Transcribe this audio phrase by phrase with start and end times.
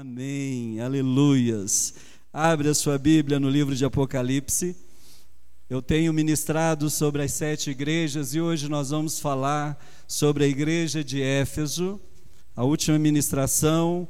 [0.00, 1.92] Amém, aleluias.
[2.32, 4.74] Abre a sua Bíblia no livro de Apocalipse.
[5.68, 9.78] Eu tenho ministrado sobre as sete igrejas e hoje nós vamos falar
[10.08, 12.00] sobre a igreja de Éfeso.
[12.56, 14.08] A última ministração,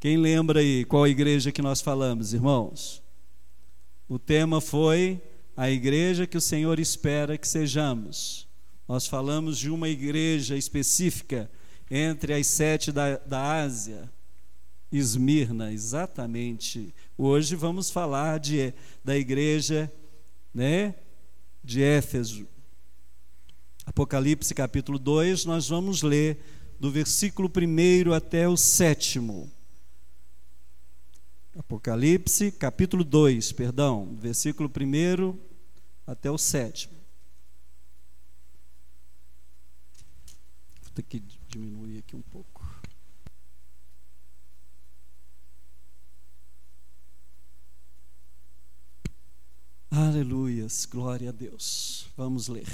[0.00, 3.00] quem lembra aí qual igreja que nós falamos, irmãos?
[4.08, 5.22] O tema foi
[5.56, 8.48] a igreja que o Senhor espera que sejamos.
[8.88, 11.48] Nós falamos de uma igreja específica
[11.88, 14.10] entre as sete da, da Ásia,
[14.92, 16.92] Esmirna, exatamente.
[17.16, 18.74] Hoje vamos falar de,
[19.04, 19.92] da igreja
[20.52, 20.94] né,
[21.62, 22.46] de Éfeso.
[23.86, 26.38] Apocalipse capítulo 2, nós vamos ler
[26.78, 29.50] do versículo 1 até o sétimo.
[31.56, 35.38] Apocalipse capítulo 2, perdão, versículo 1
[36.06, 36.94] até o sétimo.
[40.82, 42.59] Vou ter que diminuir aqui um pouco.
[49.90, 52.06] Aleluias, glória a Deus.
[52.16, 52.68] Vamos ler.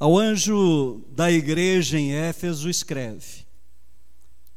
[0.00, 3.46] Ao anjo da igreja em Éfeso escreve: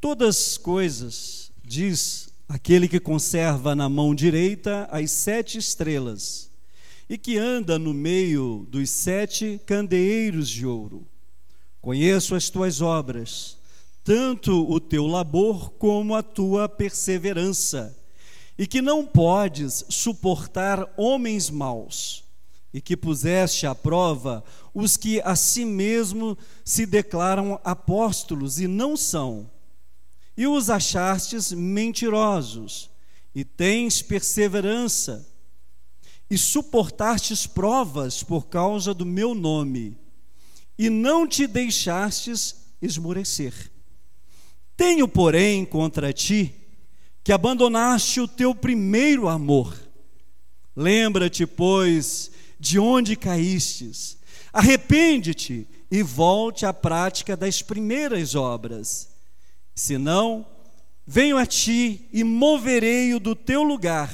[0.02, 6.50] Todas coisas, diz aquele que conserva na mão direita as sete estrelas
[7.08, 11.06] e que anda no meio dos sete candeeiros de ouro.
[11.80, 13.55] Conheço as tuas obras
[14.06, 17.98] tanto o teu labor como a tua perseverança,
[18.56, 22.24] e que não podes suportar homens maus,
[22.72, 24.44] e que puseste à prova
[24.76, 29.50] os que a si mesmo se declaram apóstolos e não são,
[30.38, 32.92] e os achastes mentirosos,
[33.34, 35.28] e tens perseverança,
[36.30, 39.98] e suportastes provas por causa do meu nome,
[40.78, 43.74] e não te deixastes esmorecer.
[44.76, 46.54] Tenho, porém, contra ti
[47.24, 49.76] que abandonaste o teu primeiro amor.
[50.76, 52.30] Lembra-te, pois,
[52.60, 54.18] de onde caístes.
[54.54, 59.10] Arrepende-te e volte à prática das primeiras obras.
[59.74, 60.46] Senão,
[61.06, 64.14] venho a ti e moverei do teu lugar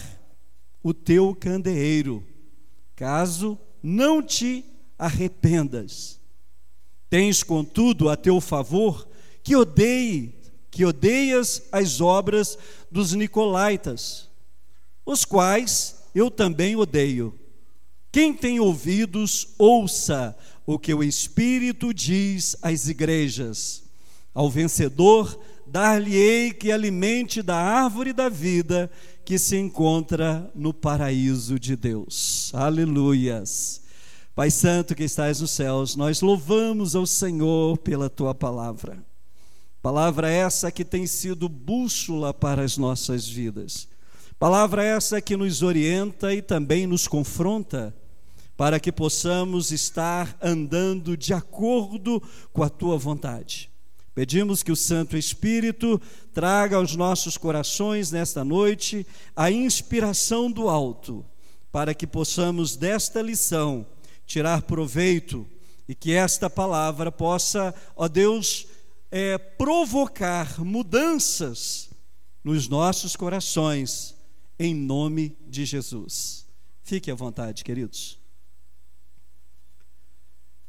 [0.83, 2.25] o teu candeeiro,
[2.95, 4.65] caso não te
[4.97, 6.19] arrependas.
[7.09, 9.07] Tens, contudo, a teu favor
[9.43, 10.40] que odeie
[10.71, 12.57] que odeias as obras
[12.89, 14.29] dos nicolaítas,
[15.05, 17.37] os quais eu também odeio.
[18.11, 23.83] Quem tem ouvidos, ouça o que o Espírito diz às igrejas.
[24.33, 25.37] Ao vencedor,
[25.67, 28.89] dar-lhe-ei que alimente da árvore da vida
[29.25, 32.51] que se encontra no paraíso de Deus.
[32.53, 33.81] Aleluias.
[34.33, 39.05] Pai Santo que estás nos céus, nós louvamos ao Senhor pela tua palavra.
[39.81, 43.87] Palavra essa que tem sido bússola para as nossas vidas.
[44.37, 47.95] Palavra essa que nos orienta e também nos confronta,
[48.55, 52.21] para que possamos estar andando de acordo
[52.53, 53.71] com a tua vontade.
[54.13, 55.99] Pedimos que o Santo Espírito
[56.31, 61.25] traga aos nossos corações nesta noite a inspiração do alto,
[61.71, 63.85] para que possamos desta lição
[64.27, 65.47] tirar proveito
[65.87, 68.67] e que esta palavra possa, ó Deus,
[69.11, 71.89] é, provocar mudanças
[72.41, 74.15] nos nossos corações,
[74.57, 76.47] em nome de Jesus.
[76.81, 78.17] Fique à vontade, queridos.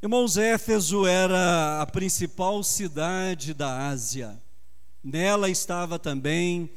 [0.03, 4.43] Irmãos, Éfeso era a principal cidade da Ásia.
[5.03, 6.69] Nela estava também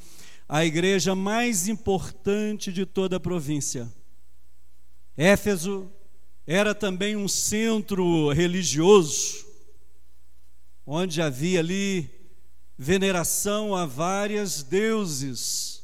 [0.47, 3.91] a igreja mais importante de toda a província.
[5.17, 5.91] Éfeso
[6.45, 9.44] era também um centro religioso
[10.85, 12.09] onde havia ali
[12.77, 15.83] veneração a várias deuses.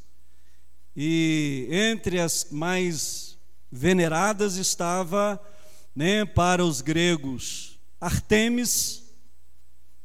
[0.96, 3.38] E entre as mais
[3.72, 5.42] veneradas estava,
[5.96, 9.04] né, para os gregos, Artemis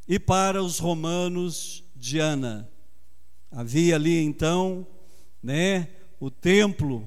[0.06, 2.70] e para os romanos, Diana.
[3.50, 4.86] Havia ali então,
[5.42, 5.88] né,
[6.20, 7.06] o templo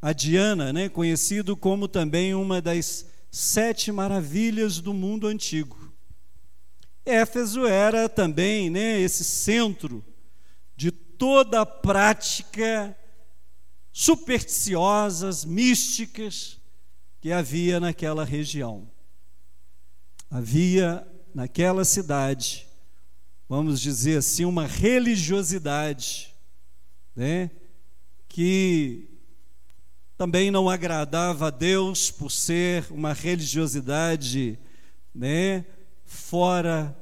[0.00, 5.83] a Diana, né, conhecido como também uma das sete maravilhas do mundo antigo.
[7.04, 10.04] Éfeso era também né, esse centro
[10.74, 12.96] de toda a prática
[13.92, 16.58] supersticiosas, místicas
[17.20, 18.90] que havia naquela região.
[20.30, 22.66] Havia naquela cidade,
[23.48, 26.34] vamos dizer assim, uma religiosidade,
[27.14, 27.50] né,
[28.28, 29.08] que
[30.16, 34.58] também não agradava a Deus por ser uma religiosidade
[35.14, 35.64] né,
[36.04, 36.96] fora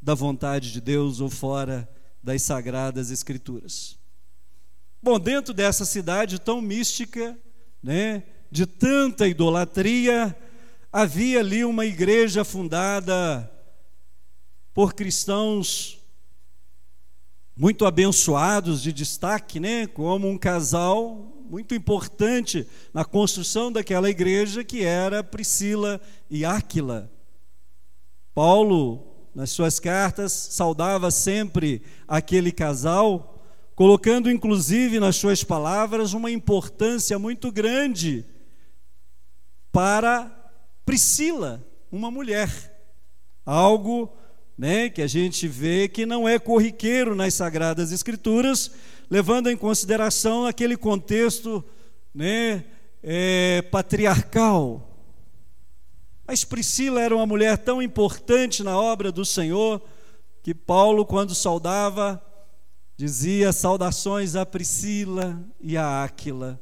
[0.00, 1.88] da vontade de Deus ou fora
[2.22, 3.98] das sagradas escrituras.
[5.02, 7.38] Bom, dentro dessa cidade tão mística,
[7.82, 10.36] né, de tanta idolatria,
[10.92, 13.50] havia ali uma igreja fundada
[14.72, 15.98] por cristãos
[17.56, 24.82] muito abençoados de destaque, né, como um casal muito importante na construção daquela igreja que
[24.82, 27.13] era Priscila e Áquila.
[28.34, 33.42] Paulo, nas suas cartas, saudava sempre aquele casal,
[33.74, 38.24] colocando inclusive nas suas palavras uma importância muito grande
[39.70, 40.30] para
[40.84, 42.72] Priscila, uma mulher.
[43.46, 44.12] Algo
[44.56, 48.70] né, que a gente vê que não é corriqueiro nas sagradas escrituras,
[49.10, 51.64] levando em consideração aquele contexto
[52.14, 52.64] né,
[53.02, 54.93] é, patriarcal.
[56.26, 59.82] Mas Priscila era uma mulher tão importante na obra do Senhor
[60.42, 62.22] que Paulo, quando saudava,
[62.96, 66.60] dizia saudações a Priscila e a Áquila,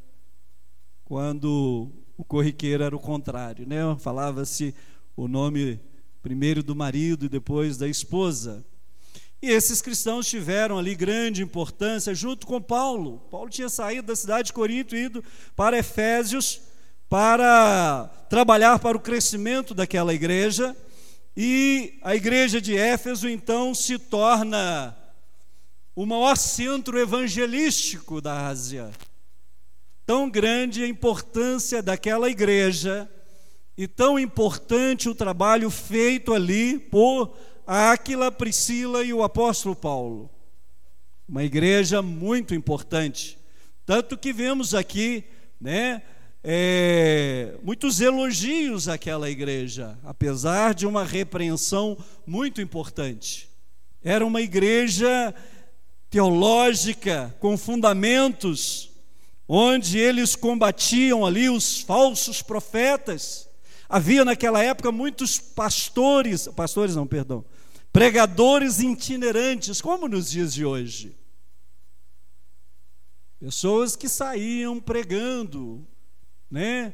[1.05, 3.81] quando o corriqueiro era o contrário, né?
[3.99, 4.75] Falava-se
[5.17, 5.81] o nome
[6.23, 8.65] primeiro do marido e depois da esposa.
[9.41, 13.19] E esses cristãos tiveram ali grande importância junto com Paulo.
[13.31, 15.25] Paulo tinha saído da cidade de Corinto e ido
[15.57, 16.61] para Efésios
[17.13, 20.75] para trabalhar para o crescimento daquela igreja.
[21.37, 24.97] E a igreja de Éfeso então se torna
[25.95, 28.91] o maior centro evangelístico da Ásia.
[30.07, 33.07] Tão grande a importância daquela igreja
[33.77, 37.37] e tão importante o trabalho feito ali por
[37.67, 40.31] Áquila, Priscila e o apóstolo Paulo.
[41.29, 43.39] Uma igreja muito importante.
[43.85, 45.25] Tanto que vemos aqui,
[45.61, 46.01] né,
[46.45, 51.97] é, muitos elogios àquela igreja, apesar de uma repreensão
[52.27, 53.49] muito importante.
[54.03, 55.35] Era uma igreja
[56.11, 58.91] teológica, com fundamentos,
[59.49, 63.51] onde eles combatiam ali os falsos profetas
[63.93, 67.45] Havia naquela época muitos pastores, pastores não, perdão,
[67.93, 71.15] pregadores itinerantes, como nos dias de hoje.
[73.39, 75.87] Pessoas que saíam pregando,
[76.53, 76.93] né,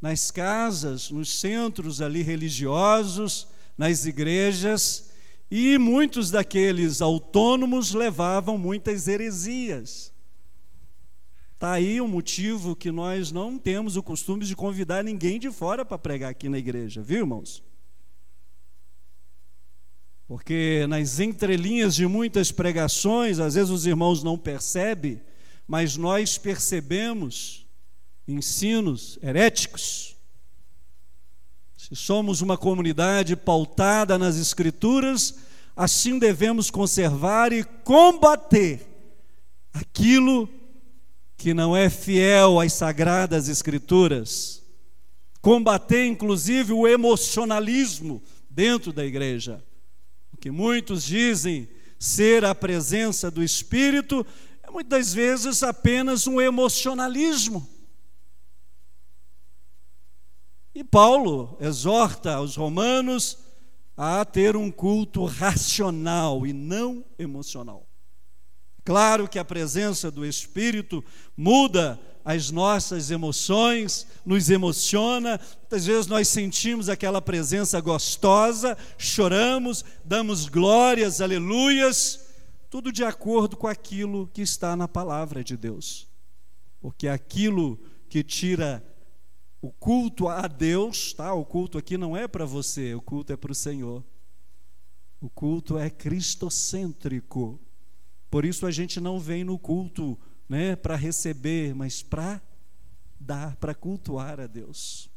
[0.00, 5.10] nas casas, nos centros ali religiosos, nas igrejas,
[5.50, 10.12] e muitos daqueles autônomos levavam muitas heresias.
[11.54, 15.84] Está aí um motivo que nós não temos o costume de convidar ninguém de fora
[15.84, 17.62] para pregar aqui na igreja, viu, irmãos?
[20.28, 25.20] Porque nas entrelinhas de muitas pregações, às vezes os irmãos não percebem,
[25.66, 27.61] mas nós percebemos
[28.26, 30.16] ensinos heréticos.
[31.76, 35.34] Se somos uma comunidade pautada nas Escrituras,
[35.76, 38.86] assim devemos conservar e combater
[39.72, 40.48] aquilo
[41.36, 44.62] que não é fiel às sagradas escrituras,
[45.40, 49.60] combater inclusive o emocionalismo dentro da igreja.
[50.32, 54.24] O que muitos dizem ser a presença do Espírito
[54.62, 57.68] é muitas vezes apenas um emocionalismo.
[60.74, 63.38] E Paulo exorta os romanos
[63.96, 67.86] a ter um culto racional e não emocional.
[68.84, 71.04] Claro que a presença do Espírito
[71.36, 75.40] muda as nossas emoções, nos emociona.
[75.60, 82.26] Muitas vezes nós sentimos aquela presença gostosa, choramos, damos glórias, aleluias,
[82.70, 86.08] tudo de acordo com aquilo que está na palavra de Deus.
[86.80, 88.82] Porque aquilo que tira
[89.62, 91.32] o culto a Deus, tá?
[91.32, 94.04] O culto aqui não é para você, o culto é para o Senhor.
[95.20, 97.60] O culto é cristocêntrico.
[98.28, 102.42] Por isso a gente não vem no culto né, para receber, mas para
[103.20, 105.08] dar, para cultuar a Deus.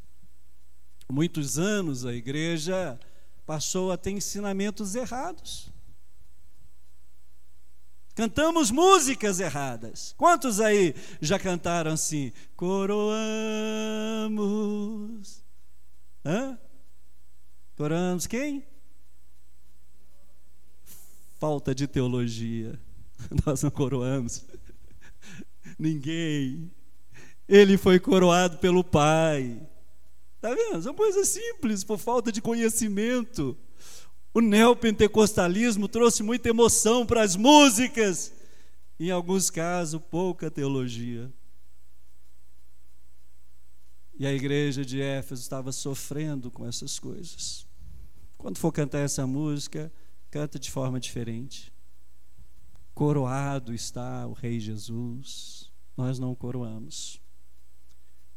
[1.10, 3.00] Muitos anos a igreja
[3.44, 5.72] passou a ter ensinamentos errados.
[8.16, 10.14] Cantamos músicas erradas.
[10.16, 12.32] Quantos aí já cantaram assim?
[12.56, 13.04] Coroamos.
[16.24, 16.58] Hã?
[17.76, 18.66] Coroamos quem?
[21.38, 22.80] Falta de teologia.
[23.44, 24.46] Nós não coroamos.
[25.78, 26.72] Ninguém.
[27.46, 29.60] Ele foi coroado pelo Pai.
[30.36, 30.82] Está vendo?
[30.82, 33.54] São coisas simples, por falta de conhecimento.
[34.36, 38.34] O neopentecostalismo trouxe muita emoção para as músicas,
[39.00, 41.32] em alguns casos, pouca teologia.
[44.18, 47.66] E a igreja de Éfeso estava sofrendo com essas coisas.
[48.36, 49.90] Quando for cantar essa música,
[50.30, 51.72] canta de forma diferente.
[52.92, 57.22] Coroado está o Rei Jesus, nós não coroamos.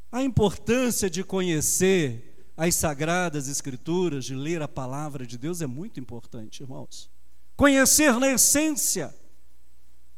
[0.09, 5.97] A importância de conhecer as sagradas Escrituras, de ler a palavra de Deus é muito
[5.97, 7.09] importante, irmãos.
[7.55, 9.15] Conhecer na essência.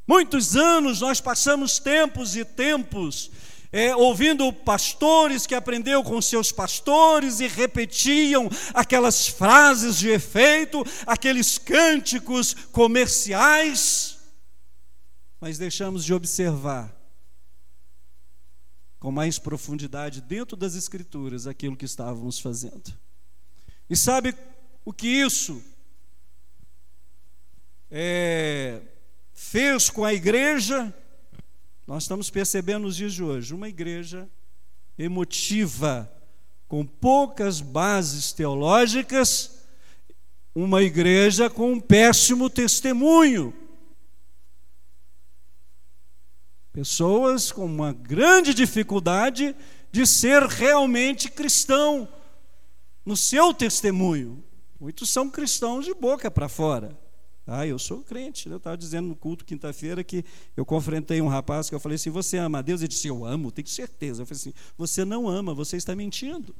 [0.07, 3.29] Muitos anos nós passamos tempos e tempos
[3.71, 11.59] é, ouvindo pastores que aprendeu com seus pastores e repetiam aquelas frases de efeito, aqueles
[11.59, 14.17] cânticos comerciais,
[15.39, 17.00] mas deixamos de observar
[19.01, 22.93] com mais profundidade dentro das Escrituras aquilo que estávamos fazendo.
[23.89, 24.35] E sabe
[24.85, 25.59] o que isso
[27.89, 28.79] é,
[29.33, 30.93] fez com a igreja?
[31.87, 34.29] Nós estamos percebendo nos dias de hoje uma igreja
[34.99, 36.09] emotiva,
[36.67, 39.63] com poucas bases teológicas,
[40.53, 43.51] uma igreja com um péssimo testemunho.
[46.71, 49.55] Pessoas com uma grande dificuldade
[49.91, 52.07] de ser realmente cristão
[53.05, 54.43] no seu testemunho.
[54.79, 56.97] Muitos são cristãos de boca para fora.
[57.45, 58.47] Ah, eu sou crente.
[58.49, 60.23] Eu estava dizendo no culto quinta-feira que
[60.55, 62.81] eu confrontei um rapaz que eu falei assim: Você ama a Deus?
[62.81, 64.21] Ele disse: Eu amo, tenho certeza.
[64.21, 66.55] Eu falei assim: Você não ama, você está mentindo.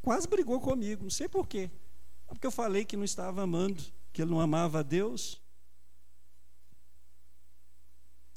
[0.00, 1.70] Quase brigou comigo, não sei porquê.
[2.26, 5.41] Porque eu falei que não estava amando, que ele não amava a Deus.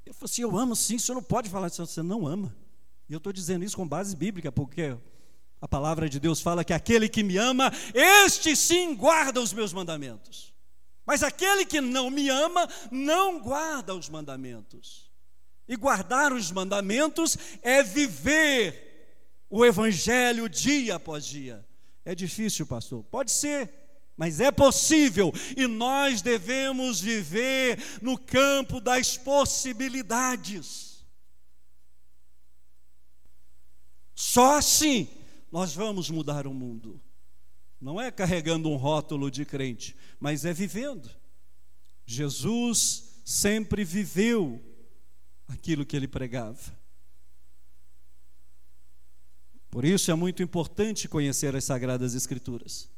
[0.05, 2.55] Ele falou assim: Eu amo sim, o senhor não pode falar isso, você não ama.
[3.09, 4.95] E eu estou dizendo isso com base bíblica, porque
[5.61, 9.73] a palavra de Deus fala que aquele que me ama, este sim guarda os meus
[9.73, 10.53] mandamentos.
[11.05, 15.11] Mas aquele que não me ama não guarda os mandamentos.
[15.67, 18.85] E guardar os mandamentos é viver
[19.49, 21.65] o evangelho dia após dia.
[22.03, 23.03] É difícil, pastor?
[23.03, 23.71] Pode ser,
[24.17, 31.05] mas é possível e nós devemos viver no campo das possibilidades.
[34.13, 35.09] Só assim
[35.51, 37.01] nós vamos mudar o mundo.
[37.79, 41.09] Não é carregando um rótulo de crente, mas é vivendo.
[42.05, 44.63] Jesus sempre viveu
[45.47, 46.75] aquilo que ele pregava.
[49.69, 52.89] Por isso é muito importante conhecer as Sagradas Escrituras.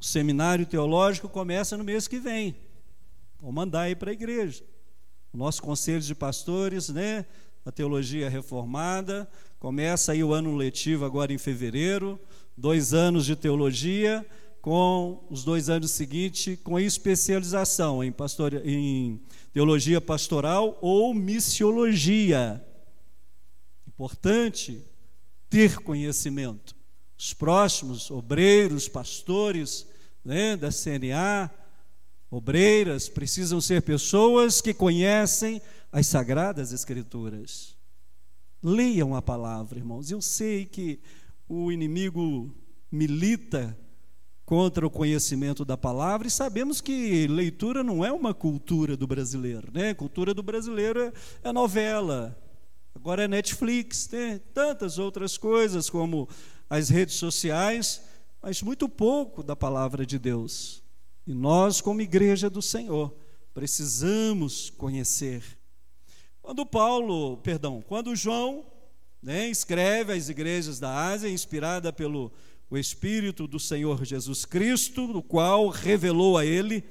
[0.00, 2.56] O seminário teológico começa no mês que vem.
[3.40, 4.64] Vou mandar aí para a igreja.
[5.32, 7.26] O nosso conselho de pastores, né?
[7.64, 9.28] A teologia reformada.
[9.58, 12.18] Começa aí o ano letivo agora em fevereiro.
[12.56, 14.24] Dois anos de teologia
[14.64, 19.20] com os dois anos seguintes com especialização em, pastor, em
[19.52, 22.64] teologia pastoral ou missiologia.
[23.86, 24.82] Importante
[25.50, 26.74] ter conhecimento.
[27.16, 29.86] Os próximos obreiros, pastores
[30.24, 31.50] né, da CNA,
[32.30, 35.60] obreiras, precisam ser pessoas que conhecem
[35.92, 37.76] as sagradas Escrituras.
[38.62, 40.10] Leiam a palavra, irmãos.
[40.10, 40.98] Eu sei que
[41.48, 42.50] o inimigo
[42.90, 43.78] milita
[44.44, 49.70] contra o conhecimento da palavra e sabemos que leitura não é uma cultura do brasileiro,
[49.72, 49.90] né?
[49.90, 51.12] A cultura do brasileiro é,
[51.44, 52.38] é novela,
[52.94, 56.28] agora é Netflix, tem tantas outras coisas como
[56.76, 58.02] as redes sociais,
[58.42, 60.82] mas muito pouco da palavra de Deus.
[61.24, 63.14] E nós, como igreja do Senhor,
[63.54, 65.42] precisamos conhecer.
[66.42, 68.66] Quando Paulo, perdão, quando João
[69.22, 72.32] né, escreve às igrejas da Ásia, inspirada pelo
[72.68, 76.82] o Espírito do Senhor Jesus Cristo, no qual revelou a ele,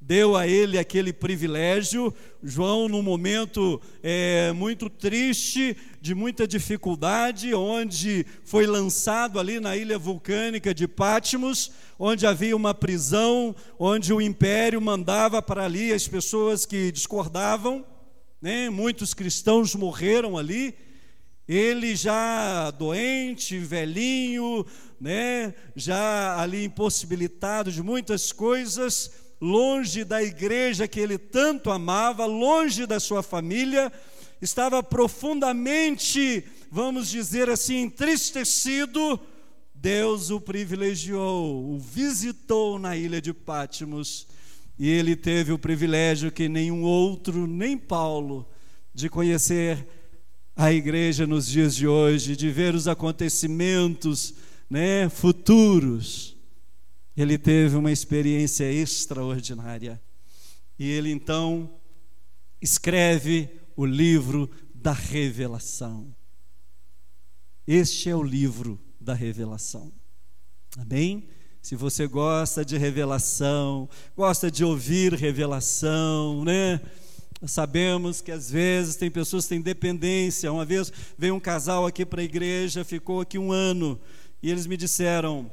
[0.00, 2.12] deu a ele aquele privilégio.
[2.42, 9.98] João, num momento é, muito triste, de muita dificuldade, onde foi lançado ali na ilha
[9.98, 16.64] vulcânica de Patmos, onde havia uma prisão, onde o império mandava para ali as pessoas
[16.64, 17.84] que discordavam,
[18.40, 18.70] né?
[18.70, 20.74] muitos cristãos morreram ali.
[21.46, 24.64] Ele já doente, velhinho,
[25.00, 32.86] né, já ali impossibilitado de muitas coisas, longe da igreja que ele tanto amava, longe
[32.86, 33.90] da sua família,
[34.40, 39.18] estava profundamente, vamos dizer assim, entristecido.
[39.74, 44.26] Deus o privilegiou, o visitou na ilha de Pátimos,
[44.78, 48.46] e ele teve o privilégio que nenhum outro, nem Paulo,
[48.94, 49.86] de conhecer
[50.54, 54.34] a igreja nos dias de hoje, de ver os acontecimentos
[54.68, 56.36] né, futuros.
[57.16, 60.00] Ele teve uma experiência extraordinária.
[60.78, 61.70] E ele então
[62.60, 66.14] escreve o livro da revelação.
[67.66, 69.92] Este é o livro da revelação.
[70.76, 71.28] Amém?
[71.62, 76.80] Se você gosta de revelação, gosta de ouvir revelação, né?
[77.46, 80.52] Sabemos que às vezes tem pessoas que têm dependência.
[80.52, 84.00] Uma vez veio um casal aqui para a igreja, ficou aqui um ano,
[84.42, 85.50] e eles me disseram: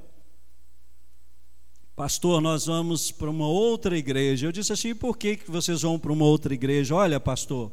[1.98, 4.46] Pastor, nós vamos para uma outra igreja.
[4.46, 6.94] Eu disse assim: por que, vocês vão para uma outra igreja?
[6.94, 7.72] Olha, pastor,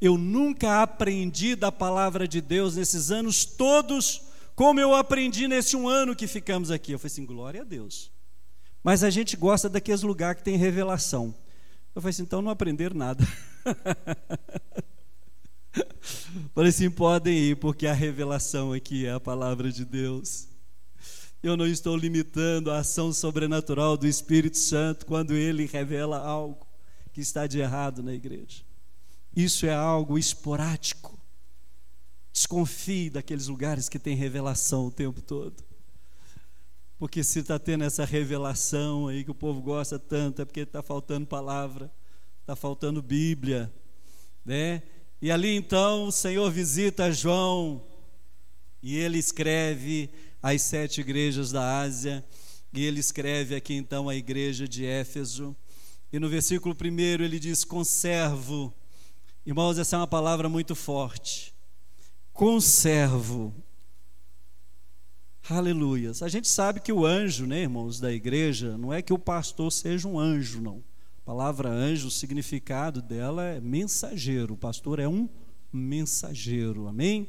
[0.00, 4.22] eu nunca aprendi da palavra de Deus nesses anos todos,
[4.54, 6.92] como eu aprendi nesse um ano que ficamos aqui.
[6.92, 8.10] Eu falei assim: glória a Deus.
[8.82, 11.34] Mas a gente gosta daqueles lugares que tem revelação.
[11.94, 13.28] Eu falei assim: então não aprender nada.
[16.54, 20.48] Falei assim: podem ir, porque a revelação aqui é a palavra de Deus.
[21.46, 26.66] Eu não estou limitando a ação sobrenatural do Espírito Santo quando ele revela algo
[27.12, 28.64] que está de errado na igreja.
[29.34, 31.16] Isso é algo esporádico.
[32.32, 35.62] Desconfie daqueles lugares que tem revelação o tempo todo.
[36.98, 40.82] Porque se está tendo essa revelação aí que o povo gosta tanto, é porque está
[40.82, 41.90] faltando palavra
[42.40, 43.72] está faltando Bíblia,
[44.44, 44.82] né?
[45.22, 47.84] E ali então o Senhor visita João
[48.80, 50.10] e ele escreve
[50.42, 52.24] as sete igrejas da Ásia,
[52.72, 55.56] e ele escreve aqui então a igreja de Éfeso.
[56.12, 58.72] E no versículo primeiro ele diz: conservo.
[59.44, 61.54] Irmãos, essa é uma palavra muito forte.
[62.32, 63.54] Conservo.
[65.48, 66.22] Aleluias.
[66.22, 69.70] A gente sabe que o anjo, né, irmãos, da igreja, não é que o pastor
[69.70, 70.82] seja um anjo, não
[71.26, 74.54] palavra anjo, o significado dela é mensageiro.
[74.54, 75.28] O pastor é um
[75.72, 76.86] mensageiro.
[76.86, 77.28] Amém?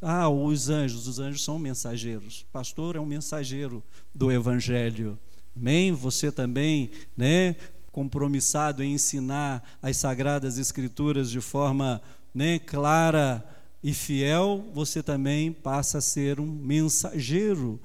[0.00, 2.46] Ah, os anjos, os anjos são mensageiros.
[2.52, 3.82] Pastor é um mensageiro
[4.14, 5.18] do evangelho.
[5.56, 5.92] Amém?
[5.92, 7.56] Você também, né,
[7.90, 12.00] compromissado em ensinar as sagradas escrituras de forma,
[12.32, 13.44] né, clara
[13.82, 17.80] e fiel, você também passa a ser um mensageiro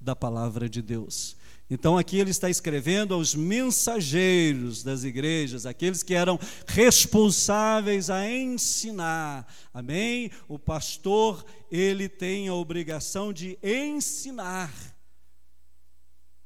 [0.00, 1.36] da palavra de Deus.
[1.74, 9.52] Então aqui ele está escrevendo aos mensageiros das igrejas, aqueles que eram responsáveis a ensinar.
[9.72, 10.30] Amém?
[10.46, 14.72] O pastor, ele tem a obrigação de ensinar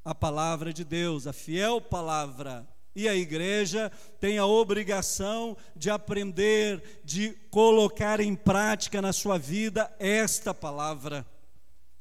[0.02, 2.66] a palavra de Deus, a fiel palavra.
[2.96, 9.94] E a igreja tem a obrigação de aprender, de colocar em prática na sua vida
[9.98, 11.26] esta palavra.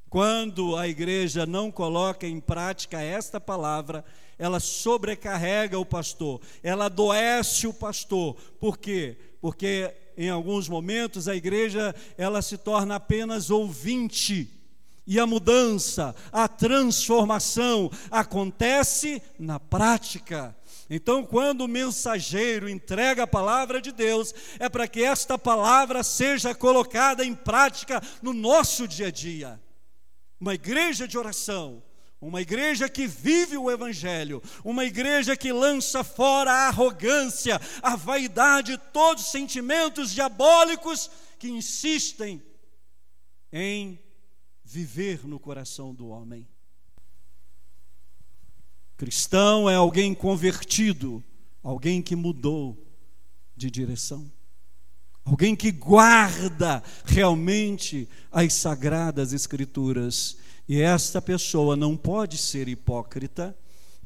[0.10, 4.06] Quando a igreja não coloca em prática esta palavra,
[4.39, 8.36] ela sobrecarrega o pastor, ela adoece o pastor.
[8.60, 9.17] Por quê?
[9.41, 14.54] Porque em alguns momentos a igreja ela se torna apenas ouvinte.
[15.06, 20.56] E a mudança, a transformação acontece na prática.
[20.89, 26.54] Então, quando o mensageiro entrega a palavra de Deus, é para que esta palavra seja
[26.54, 29.66] colocada em prática no nosso dia a dia
[30.39, 31.84] uma igreja de oração,
[32.19, 38.78] uma igreja que vive o Evangelho, uma igreja que lança fora a arrogância, a vaidade,
[38.91, 42.41] todos os sentimentos diabólicos que insistem
[43.52, 44.00] em
[44.63, 46.47] viver no coração do homem.
[48.97, 51.23] Cristão é alguém convertido,
[51.62, 52.84] alguém que mudou
[53.56, 54.32] de direção
[55.27, 60.37] alguém que guarda realmente as sagradas escrituras.
[60.69, 63.55] E esta pessoa não pode ser hipócrita.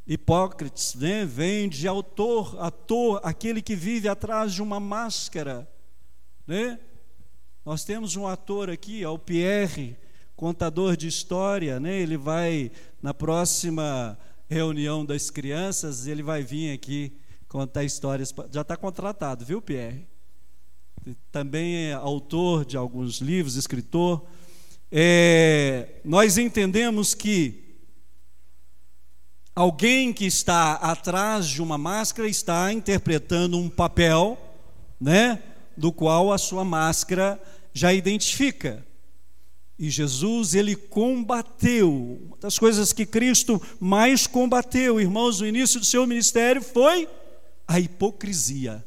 [0.07, 5.69] Hipócritas, né, vem de autor, ator, aquele que vive atrás de uma máscara,
[6.45, 6.79] né?
[7.63, 9.95] Nós temos um ator aqui, o Pierre,
[10.36, 11.99] contador de história, né?
[11.99, 14.17] Ele vai na próxima
[14.49, 17.15] reunião das crianças, ele vai vir aqui
[17.47, 18.34] contar histórias.
[18.51, 20.11] Já está contratado, viu, Pierre?
[21.32, 24.26] Também é autor de alguns livros, escritor.
[24.92, 27.80] É, nós entendemos que
[29.56, 34.38] alguém que está atrás de uma máscara está interpretando um papel,
[35.00, 35.42] né,
[35.76, 37.42] do qual a sua máscara
[37.74, 38.86] já identifica.
[39.80, 42.20] E Jesus, ele combateu.
[42.28, 47.08] Uma das coisas que Cristo mais combateu, irmãos, no início do seu ministério foi
[47.68, 48.86] a hipocrisia.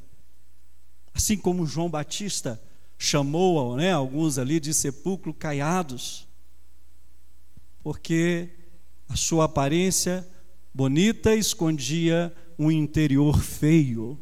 [1.14, 2.60] Assim como João Batista
[2.98, 6.26] chamou né, alguns ali de sepulcro caiados,
[7.82, 8.50] porque
[9.08, 10.26] a sua aparência
[10.74, 14.18] bonita escondia um interior feio.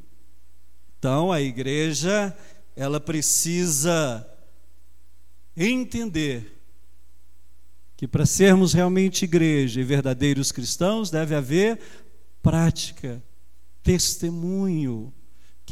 [0.99, 2.37] Então a igreja,
[2.77, 4.29] ela precisa
[5.57, 6.61] entender
[7.97, 11.79] que para sermos realmente igreja e verdadeiros cristãos deve haver
[12.43, 13.23] prática,
[13.83, 15.13] testemunho,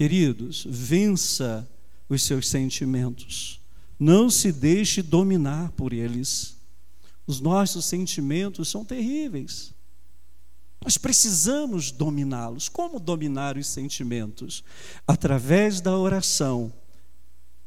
[0.01, 1.71] Queridos, vença
[2.09, 3.61] os seus sentimentos.
[3.99, 6.57] Não se deixe dominar por eles.
[7.27, 9.75] Os nossos sentimentos são terríveis.
[10.83, 12.67] Nós precisamos dominá-los.
[12.67, 14.65] Como dominar os sentimentos?
[15.07, 16.73] Através da oração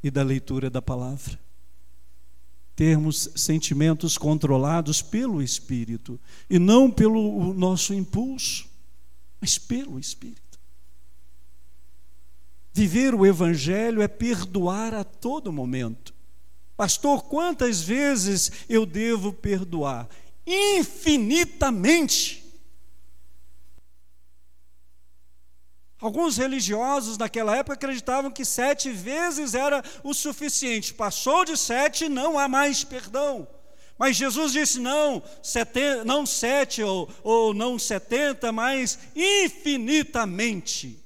[0.03, 1.39] e da leitura da palavra.
[2.75, 6.19] Termos sentimentos controlados pelo Espírito
[6.49, 8.67] e não pelo nosso impulso,
[9.39, 10.42] mas pelo Espírito.
[12.73, 16.11] Viver o Evangelho é perdoar a todo momento.
[16.75, 20.09] Pastor, quantas vezes eu devo perdoar?
[20.45, 22.41] Infinitamente.
[25.99, 30.95] Alguns religiosos naquela época acreditavam que sete vezes era o suficiente.
[30.95, 33.47] Passou de sete, não há mais perdão.
[33.99, 41.02] Mas Jesus disse: não, setenta, não sete ou, ou não setenta, mas infinitamente.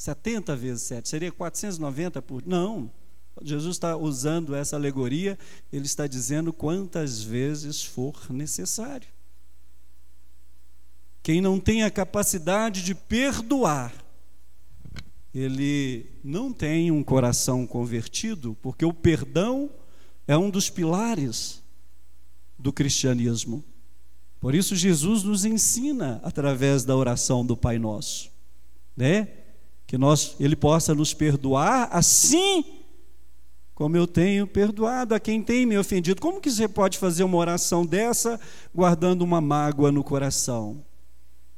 [0.00, 2.42] 70 vezes 7, seria 490 por.
[2.46, 2.90] Não.
[3.42, 5.38] Jesus está usando essa alegoria,
[5.70, 9.08] ele está dizendo quantas vezes for necessário.
[11.22, 13.92] Quem não tem a capacidade de perdoar,
[15.34, 19.68] ele não tem um coração convertido, porque o perdão
[20.26, 21.62] é um dos pilares
[22.58, 23.62] do cristianismo.
[24.40, 28.32] Por isso Jesus nos ensina através da oração do Pai Nosso,
[28.96, 29.39] né?
[29.90, 32.64] Que nós ele possa nos perdoar assim
[33.74, 36.20] como eu tenho perdoado a quem tem me ofendido.
[36.20, 38.38] Como que você pode fazer uma oração dessa
[38.72, 40.84] guardando uma mágoa no coração?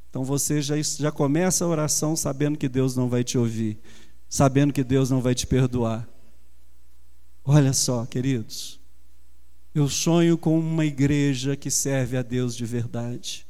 [0.09, 3.77] Então você já, já começa a oração sabendo que Deus não vai te ouvir,
[4.27, 6.09] sabendo que Deus não vai te perdoar.
[7.45, 8.79] Olha só, queridos,
[9.75, 13.45] eu sonho com uma igreja que serve a Deus de verdade.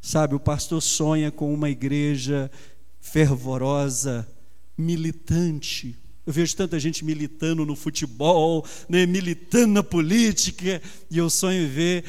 [0.00, 2.50] Sabe, o pastor sonha com uma igreja
[3.00, 4.28] fervorosa,
[4.76, 5.96] militante,
[6.28, 11.66] eu vejo tanta gente militando no futebol, né, militando na política, e eu sonho em
[11.66, 12.04] ver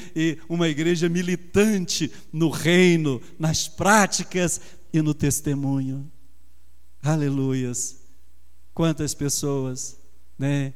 [0.49, 4.60] uma igreja militante no reino, nas práticas
[4.91, 6.06] e no testemunho.
[7.02, 8.02] Aleluias.
[8.73, 9.97] Quantas pessoas
[10.38, 10.73] né,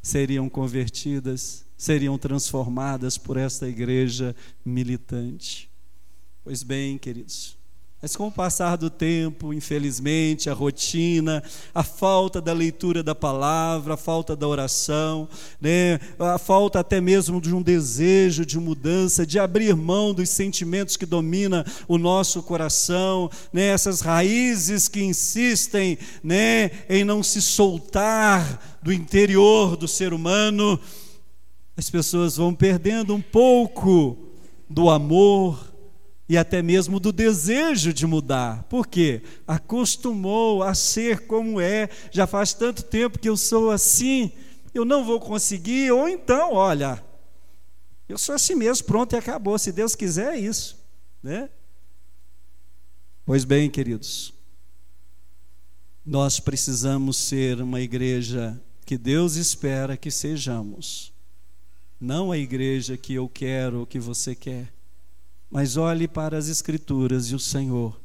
[0.00, 5.70] seriam convertidas, seriam transformadas por esta igreja militante.
[6.42, 7.55] Pois bem, queridos,
[8.06, 11.42] mas com o passar do tempo, infelizmente, a rotina,
[11.74, 15.28] a falta da leitura da palavra, a falta da oração,
[15.60, 20.96] né, a falta até mesmo de um desejo de mudança, de abrir mão dos sentimentos
[20.96, 28.78] que dominam o nosso coração, né, essas raízes que insistem né, em não se soltar
[28.80, 30.78] do interior do ser humano,
[31.76, 34.16] as pessoas vão perdendo um pouco
[34.70, 35.74] do amor,
[36.28, 38.64] e até mesmo do desejo de mudar.
[38.64, 39.22] Por quê?
[39.46, 44.32] Acostumou a ser como é, já faz tanto tempo que eu sou assim,
[44.74, 47.02] eu não vou conseguir, ou então, olha,
[48.08, 49.58] eu sou assim mesmo, pronto e acabou.
[49.58, 50.78] Se Deus quiser, é isso,
[51.22, 51.48] né?
[53.24, 54.32] Pois bem, queridos,
[56.04, 61.12] nós precisamos ser uma igreja que Deus espera que sejamos,
[62.00, 64.75] não a igreja que eu quero, que você quer
[65.50, 68.00] mas olhe para as Escrituras e o Senhor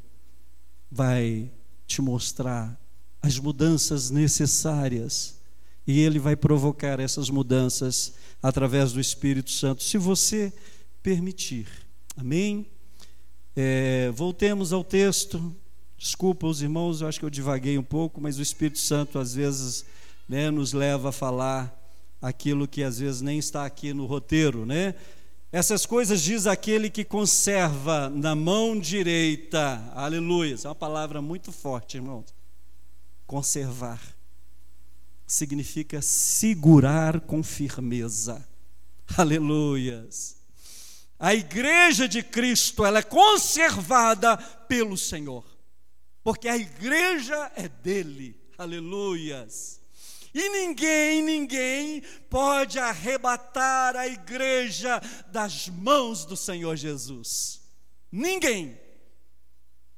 [0.91, 1.49] vai
[1.87, 2.79] te mostrar
[3.21, 5.39] as mudanças necessárias
[5.85, 10.53] e Ele vai provocar essas mudanças através do Espírito Santo, se você
[11.03, 11.67] permitir.
[12.15, 12.65] Amém?
[13.55, 15.55] É, voltemos ao texto.
[15.97, 19.35] Desculpa os irmãos, eu acho que eu divaguei um pouco, mas o Espírito Santo às
[19.35, 19.85] vezes
[20.27, 21.77] né, nos leva a falar
[22.21, 24.95] aquilo que às vezes nem está aqui no roteiro, né?
[25.51, 30.55] Essas coisas diz aquele que conserva na mão direita, aleluia.
[30.63, 32.23] É uma palavra muito forte, irmão.
[33.27, 34.01] Conservar
[35.27, 38.47] significa segurar com firmeza,
[39.17, 40.37] aleluias.
[41.19, 45.45] A igreja de Cristo, ela é conservada pelo Senhor,
[46.23, 49.80] porque a igreja é dele, aleluias.
[50.33, 57.61] E ninguém, ninguém pode arrebatar a igreja das mãos do Senhor Jesus.
[58.11, 58.79] Ninguém.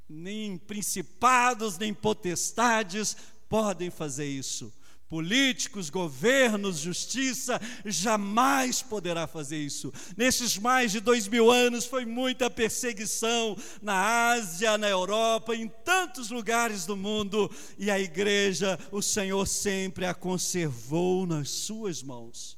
[0.10, 3.16] Nem principados, nem potestades
[3.48, 4.74] podem fazer isso
[5.14, 9.94] políticos, governos, justiça, jamais poderá fazer isso.
[10.18, 16.32] Nesses mais de dois mil anos foi muita perseguição na Ásia, na Europa, em tantos
[16.32, 17.48] lugares do mundo,
[17.78, 22.58] e a igreja, o Senhor sempre a conservou nas suas mãos.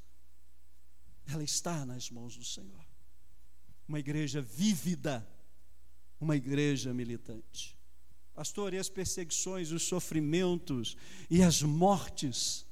[1.27, 2.85] Ela está nas mãos do Senhor.
[3.85, 5.27] Uma igreja vívida,
[6.21, 7.74] uma igreja militante.
[8.35, 10.97] Pastor, e as perseguições, os sofrimentos
[11.29, 12.65] e as mortes?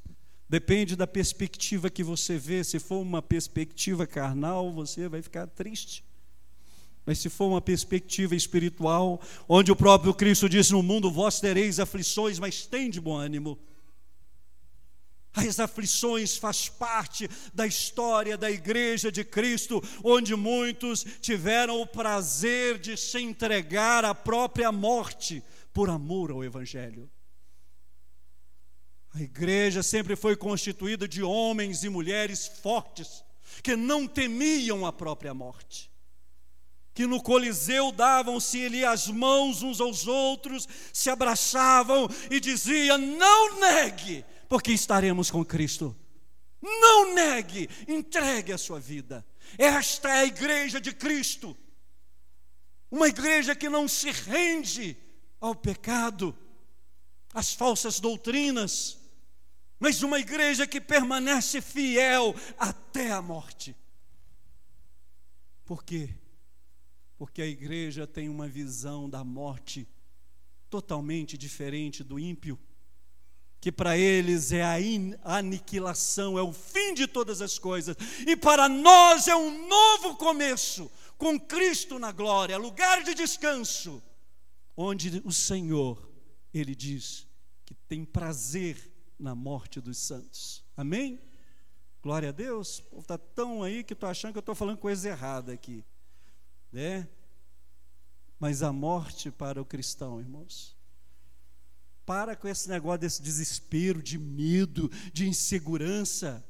[0.50, 2.66] Depende da perspectiva que você vê.
[2.66, 6.04] Se for uma perspectiva carnal, você vai ficar triste.
[7.06, 11.80] Mas se for uma perspectiva espiritual, onde o próprio Cristo disse: No mundo vós tereis
[11.80, 13.58] aflições, mas tem de bom ânimo.
[15.34, 22.78] As aflições faz parte da história da igreja de Cristo, onde muitos tiveram o prazer
[22.78, 25.42] de se entregar à própria morte
[25.74, 27.10] por amor ao evangelho.
[29.14, 33.24] A igreja sempre foi constituída de homens e mulheres fortes
[33.62, 35.92] que não temiam a própria morte.
[36.94, 43.60] Que no Coliseu davam-se ali as mãos uns aos outros, se abraçavam e diziam: Não
[43.60, 45.96] negue porque estaremos com Cristo.
[46.62, 49.26] Não negue, entregue a sua vida.
[49.58, 51.58] Esta é a igreja de Cristo.
[52.90, 54.96] Uma igreja que não se rende
[55.44, 56.34] ao pecado,
[57.34, 58.98] às falsas doutrinas,
[59.78, 63.76] mas uma igreja que permanece fiel até a morte.
[65.66, 66.16] Por quê?
[67.18, 69.86] Porque a igreja tem uma visão da morte
[70.70, 72.58] totalmente diferente do ímpio
[73.60, 74.76] que para eles é a
[75.38, 80.90] aniquilação, é o fim de todas as coisas, e para nós é um novo começo,
[81.18, 84.04] com Cristo na glória, lugar de descanso,
[84.76, 86.10] onde o Senhor,
[86.54, 87.28] Ele diz
[87.66, 90.64] que tem prazer na morte dos santos.
[90.76, 91.20] Amém?
[92.02, 92.80] Glória a Deus.
[92.80, 95.86] O povo está tão aí que estou achando que eu estou falando coisa errada aqui.
[96.72, 97.08] Né?
[98.40, 100.76] Mas a morte para o cristão, irmãos,
[102.06, 106.44] para com esse negócio desse desespero, de medo, de insegurança.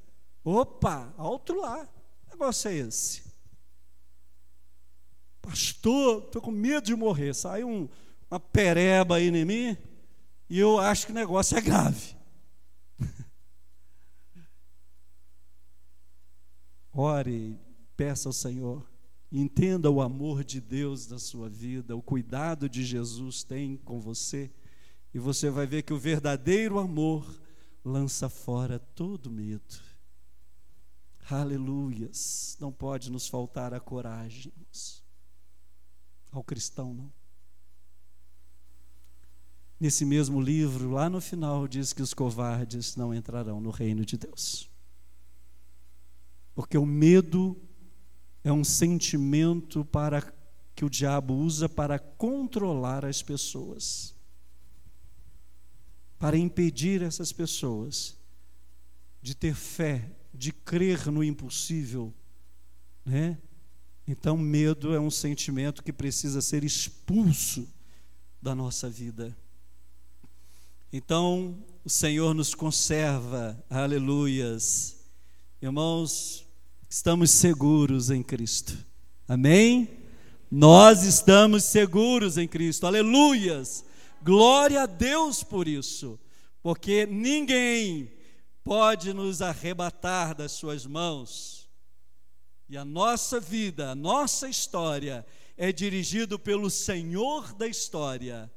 [0.44, 1.86] Opa, alto lá.
[2.24, 3.24] Que negócio é esse?
[5.40, 7.36] Pastor, estou com medo de morrer.
[7.36, 7.88] Sai um,
[8.34, 9.78] uma pereba aí em mim
[10.50, 12.16] e eu acho que o negócio é grave.
[16.92, 17.60] Ore,
[17.96, 18.92] peça ao Senhor,
[19.32, 24.52] entenda o amor de Deus na sua vida, o cuidado de Jesus tem com você.
[25.14, 27.40] E você vai ver que o verdadeiro amor
[27.86, 29.80] lança fora todo medo.
[31.30, 32.58] Aleluias.
[32.60, 34.52] Não pode nos faltar a coragem.
[36.32, 37.23] Ao cristão, não.
[39.84, 44.16] Nesse mesmo livro, lá no final, diz que os covardes não entrarão no reino de
[44.18, 44.72] Deus.
[46.56, 47.62] Porque o medo
[48.46, 50.34] é um sentimento para
[50.74, 54.16] que o diabo usa para controlar as pessoas
[56.18, 58.18] para impedir essas pessoas
[59.22, 62.14] de ter fé, de crer no impossível,
[63.04, 63.38] né?
[64.08, 67.68] Então, medo é um sentimento que precisa ser expulso
[68.42, 69.38] da nossa vida.
[70.96, 74.96] Então, o Senhor nos conserva, aleluias.
[75.60, 76.46] Irmãos,
[76.88, 78.78] estamos seguros em Cristo,
[79.28, 79.90] amém?
[80.52, 83.84] Nós estamos seguros em Cristo, aleluias.
[84.22, 86.20] Glória a Deus por isso,
[86.62, 88.12] porque ninguém
[88.64, 91.68] pode nos arrebatar das suas mãos.
[92.70, 95.26] E a nossa vida, a nossa história
[95.58, 98.48] é dirigido pelo Senhor da história.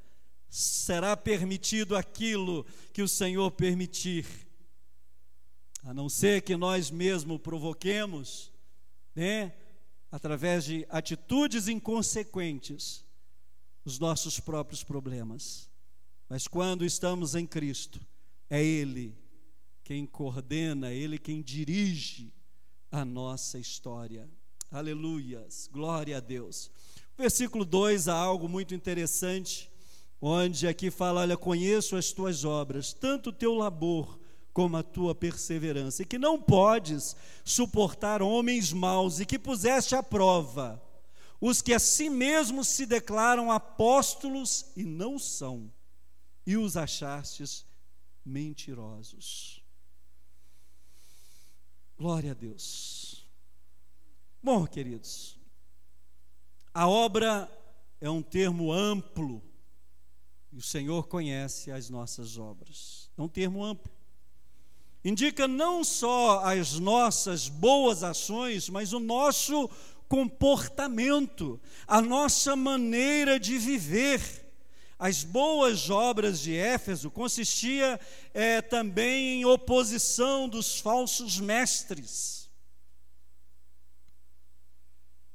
[0.49, 4.27] Será permitido aquilo que o Senhor permitir.
[5.83, 8.53] A não ser que nós mesmos provoquemos,
[9.15, 9.55] né,
[10.11, 13.05] através de atitudes inconsequentes,
[13.85, 15.71] os nossos próprios problemas.
[16.29, 18.01] Mas quando estamos em Cristo,
[18.51, 19.17] é Ele
[19.85, 22.33] quem coordena, é Ele quem dirige
[22.91, 24.29] a nossa história.
[24.71, 26.71] Aleluias, glória a Deus.
[27.17, 29.71] Versículo 2 há algo muito interessante,
[30.21, 34.19] onde aqui fala: Olha, conheço as tuas obras, tanto o teu labor
[34.53, 40.03] como a tua perseverança, e que não podes suportar homens maus, e que puseste à
[40.03, 40.83] prova
[41.41, 45.73] os que a si mesmos se declaram apóstolos e não são,
[46.47, 47.67] e os achastes
[48.25, 49.63] mentirosos.
[51.99, 53.27] Glória a Deus.
[54.43, 55.39] Bom, queridos,
[56.73, 57.51] a obra
[58.01, 59.43] é um termo amplo,
[60.57, 63.11] e o Senhor conhece as nossas obras.
[63.19, 63.93] É um termo amplo.
[65.05, 69.69] Indica não só as nossas boas ações, mas o nosso
[70.09, 74.51] comportamento, a nossa maneira de viver.
[74.99, 78.01] As boas obras de Éfeso consistia
[78.33, 82.46] é, também em oposição dos falsos mestres.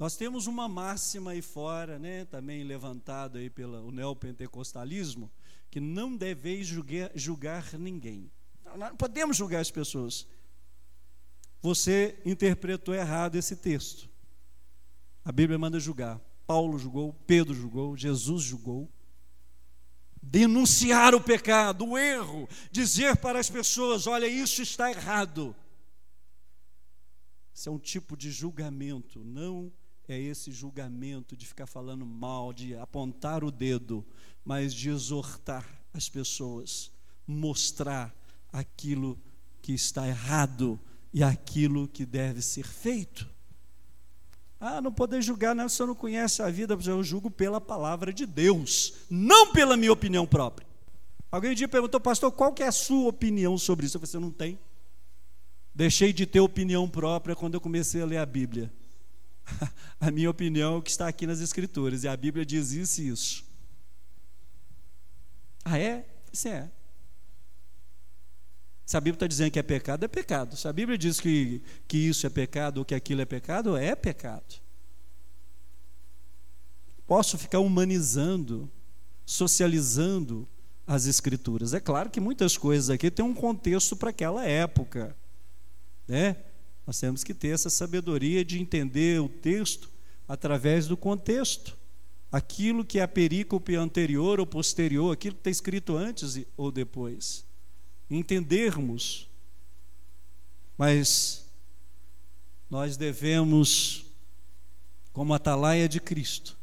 [0.02, 5.32] Nós temos uma máxima aí fora, né, também levantada aí pelo neopentecostalismo,
[5.70, 8.32] que não deveis julgar, julgar ninguém.
[8.76, 10.26] Não podemos julgar as pessoas.
[11.62, 14.10] Você interpretou errado esse texto.
[15.24, 16.20] A Bíblia manda julgar.
[16.48, 18.92] Paulo julgou, Pedro julgou, Jesus julgou.
[20.20, 25.56] Denunciar o pecado, o erro, dizer para as pessoas: olha, isso está errado.
[27.54, 29.72] Isso é um tipo de julgamento, não
[30.14, 34.06] é esse julgamento de ficar falando mal, de apontar o dedo,
[34.44, 36.92] mas de exortar as pessoas,
[37.28, 38.14] mostrar
[38.52, 39.18] aquilo
[39.62, 40.80] que está errado
[41.14, 43.30] e aquilo que deve ser feito.
[44.60, 48.26] Ah, não poder julgar, não, eu não conhece a vida, eu julgo pela palavra de
[48.26, 50.68] Deus, não pela minha opinião própria.
[51.32, 53.98] Alguém um dia perguntou, pastor, qual que é a sua opinião sobre isso?
[53.98, 54.60] Eu falei, você não tem.
[55.74, 58.72] Deixei de ter opinião própria quando eu comecei a ler a Bíblia.
[60.00, 63.02] a minha opinião é o que está aqui nas Escrituras, e a Bíblia diz isso
[63.02, 63.46] e isso.
[65.64, 66.06] Ah, é?
[66.32, 66.70] Isso é.
[68.86, 70.58] Se a Bíblia está dizendo que é pecado, é pecado.
[70.58, 73.96] Se a Bíblia diz que, que isso é pecado ou que aquilo é pecado, é
[73.96, 74.56] pecado.
[77.08, 78.70] Posso ficar humanizando,
[79.26, 80.48] socializando
[80.86, 81.74] as Escrituras.
[81.74, 85.16] É claro que muitas coisas aqui têm um contexto para aquela época.
[86.08, 86.36] Né?
[86.92, 89.90] Nós temos que ter essa sabedoria de entender o texto
[90.28, 91.78] através do contexto.
[92.30, 97.46] Aquilo que é a perícope anterior ou posterior, aquilo que está escrito antes ou depois
[98.10, 99.30] entendermos,
[100.78, 101.50] mas
[102.70, 104.06] nós devemos,
[105.14, 106.58] como atalaia de Cristo,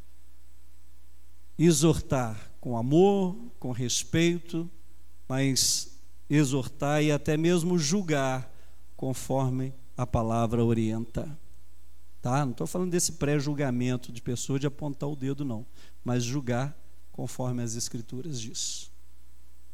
[1.57, 4.69] exortar com amor, com respeito,
[5.27, 8.47] mas exortar e até mesmo julgar
[8.95, 11.37] conforme a palavra orienta.
[12.21, 12.45] Tá?
[12.45, 15.65] Não estou falando desse pré-julgamento de pessoa de apontar o dedo, não,
[16.05, 16.73] mas julgar
[17.11, 18.89] conforme as Escrituras diz.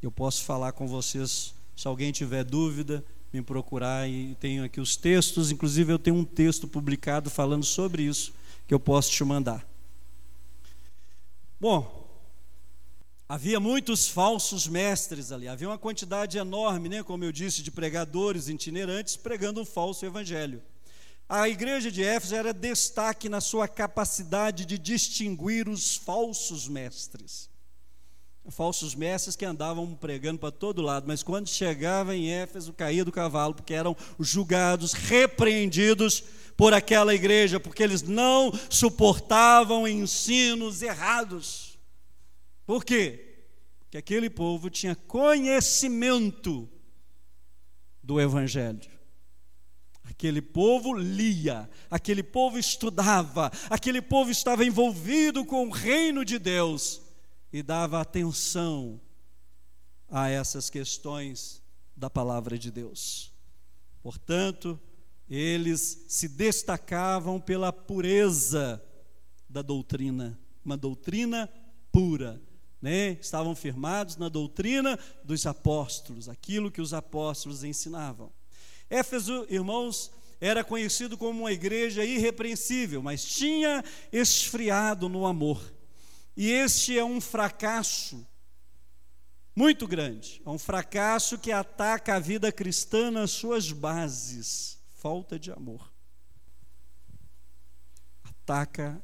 [0.01, 4.95] Eu posso falar com vocês se alguém tiver dúvida, me procurar e tenho aqui os
[4.95, 8.33] textos, inclusive eu tenho um texto publicado falando sobre isso
[8.67, 9.63] que eu posso te mandar.
[11.59, 12.04] Bom,
[13.27, 18.47] havia muitos falsos mestres ali, havia uma quantidade enorme, né, como eu disse, de pregadores
[18.47, 20.61] itinerantes pregando um falso evangelho.
[21.27, 27.49] A igreja de Éfeso era destaque na sua capacidade de distinguir os falsos mestres
[28.51, 33.11] falsos mestres que andavam pregando para todo lado, mas quando chegava em Éfeso, caía do
[33.11, 36.23] cavalo, porque eram julgados, repreendidos
[36.55, 41.64] por aquela igreja, porque eles não suportavam ensinos errados.
[42.65, 43.45] Por quê?
[43.79, 46.69] Porque aquele povo tinha conhecimento
[48.01, 48.95] do Evangelho.
[50.03, 57.01] Aquele povo lia, aquele povo estudava, aquele povo estava envolvido com o reino de Deus
[57.51, 59.01] e dava atenção
[60.07, 61.63] a essas questões
[61.95, 63.33] da palavra de Deus.
[64.03, 64.79] Portanto,
[65.27, 68.83] eles se destacavam pela pureza
[69.49, 71.49] da doutrina, uma doutrina
[71.91, 72.39] pura,
[72.81, 73.17] né?
[73.21, 78.31] Estavam firmados na doutrina dos apóstolos, aquilo que os apóstolos ensinavam.
[78.89, 85.73] Éfeso, irmãos, era conhecido como uma igreja irrepreensível, mas tinha esfriado no amor.
[86.35, 88.27] E este é um fracasso
[89.55, 90.41] muito grande.
[90.45, 95.93] É um fracasso que ataca a vida cristã nas suas bases falta de amor.
[98.23, 98.99] Ataca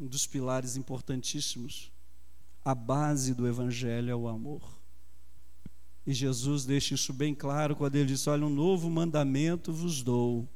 [0.00, 1.92] um dos pilares importantíssimos.
[2.64, 4.62] A base do Evangelho é o amor.
[6.06, 10.48] E Jesus deixa isso bem claro quando ele diz: Olha, um novo mandamento vos dou.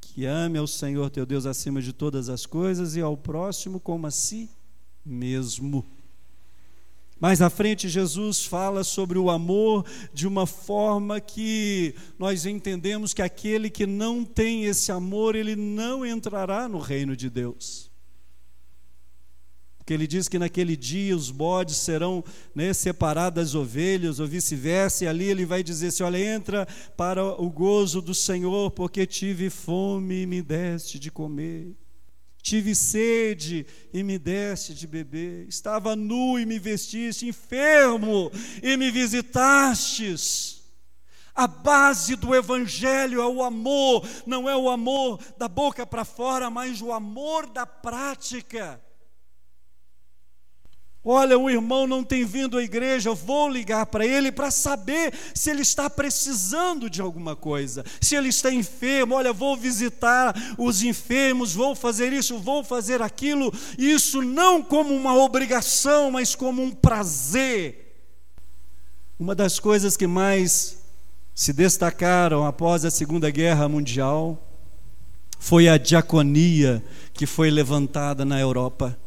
[0.00, 4.06] Que ame ao Senhor teu Deus acima de todas as coisas e ao próximo como
[4.06, 4.48] a si
[5.04, 5.84] mesmo.
[7.18, 13.22] Mais à frente, Jesus fala sobre o amor de uma forma que nós entendemos que
[13.22, 17.90] aquele que não tem esse amor, ele não entrará no reino de Deus.
[19.86, 25.04] Porque ele diz que naquele dia os bodes serão né, separados das ovelhas, ou vice-versa,
[25.04, 29.48] e ali ele vai dizer assim: Olha, entra para o gozo do Senhor, porque tive
[29.48, 31.76] fome e me deste de comer.
[32.42, 33.64] Tive sede
[33.94, 35.46] e me deste de beber.
[35.46, 38.32] Estava nu e me vestiste, enfermo
[38.64, 40.64] e me visitastes.
[41.32, 46.50] A base do Evangelho é o amor, não é o amor da boca para fora,
[46.50, 48.84] mas o amor da prática.
[51.08, 55.14] Olha, o irmão não tem vindo à igreja, eu vou ligar para ele para saber
[55.32, 59.14] se ele está precisando de alguma coisa, se ele está enfermo.
[59.14, 63.54] Olha, vou visitar os enfermos, vou fazer isso, vou fazer aquilo.
[63.78, 68.02] Isso não como uma obrigação, mas como um prazer.
[69.16, 70.82] Uma das coisas que mais
[71.32, 74.42] se destacaram após a Segunda Guerra Mundial
[75.38, 76.84] foi a diaconia
[77.14, 78.98] que foi levantada na Europa.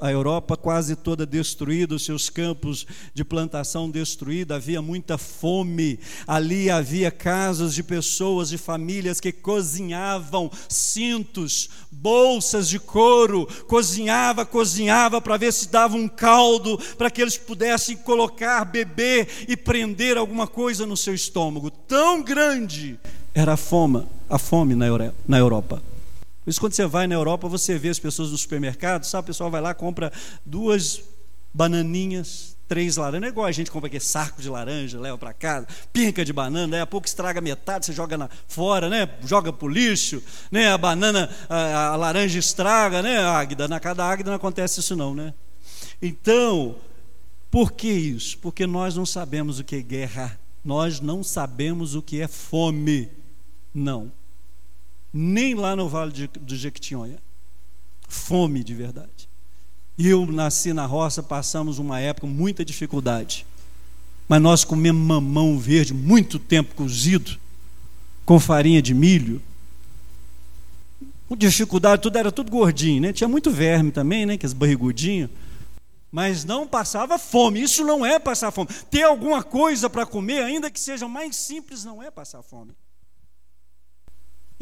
[0.00, 6.00] A Europa quase toda destruída, os seus campos de plantação destruídos, havia muita fome.
[6.26, 15.20] Ali havia casas de pessoas, de famílias que cozinhavam cintos, bolsas de couro, cozinhava, cozinhava
[15.20, 20.46] para ver se dava um caldo para que eles pudessem colocar, beber e prender alguma
[20.46, 21.70] coisa no seu estômago.
[21.70, 22.98] Tão grande
[23.34, 25.91] era a fome, a fome na Europa.
[26.44, 29.24] Por isso, quando você vai na Europa, você vê as pessoas no supermercado, sabe?
[29.24, 30.12] O pessoal vai lá, compra
[30.44, 31.02] duas
[31.54, 33.28] bananinhas, três laranjas.
[33.28, 36.72] É igual a gente compra aquele saco de laranja, leva para casa, pinca de banana,
[36.72, 39.08] daí a pouco estraga metade, você joga na, fora, né?
[39.24, 40.20] Joga pro lixo,
[40.50, 40.72] né?
[40.72, 43.68] A banana, a, a laranja estraga, né, Águida?
[43.68, 45.32] Na cada Águida não acontece isso não, né?
[46.00, 46.74] Então,
[47.52, 48.36] por que isso?
[48.38, 50.40] Porque nós não sabemos o que é guerra.
[50.64, 53.08] Nós não sabemos o que é fome.
[53.72, 54.10] Não
[55.12, 57.18] nem lá no Vale de, do Jequitinhonha.
[58.08, 59.28] Fome de verdade.
[59.98, 63.46] E eu nasci na roça, passamos uma época muita dificuldade.
[64.28, 67.38] Mas nós comemos mamão verde muito tempo cozido,
[68.24, 69.42] com farinha de milho.
[71.28, 73.12] Com dificuldade, tudo era tudo gordinho, né?
[73.12, 74.38] Tinha muito verme também, né?
[74.38, 75.30] Que as barrigudinhos.
[76.10, 77.62] Mas não passava fome.
[77.62, 78.68] Isso não é passar fome.
[78.90, 82.72] Ter alguma coisa para comer, ainda que seja mais simples, não é passar fome.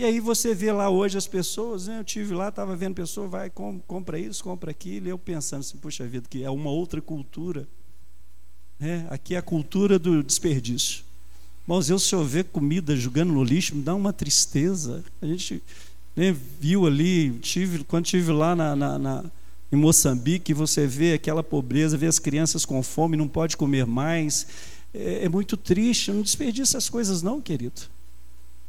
[0.01, 1.99] E aí você vê lá hoje as pessoas, né?
[1.99, 3.51] eu tive lá, estava vendo pessoas, vai,
[3.87, 7.69] compra isso, compra aquilo, e eu pensando assim, puxa vida, que é uma outra cultura.
[8.79, 9.07] Né?
[9.11, 11.05] Aqui é a cultura do desperdício.
[11.65, 15.05] Irmãos, eu se eu ver comida jogando no lixo, me dá uma tristeza.
[15.21, 15.63] A gente
[16.17, 19.25] né, viu ali, tive, quando estive lá na, na, na,
[19.71, 24.47] em Moçambique, você vê aquela pobreza, vê as crianças com fome, não pode comer mais.
[24.95, 27.83] É, é muito triste, não desperdiça as coisas não, querido.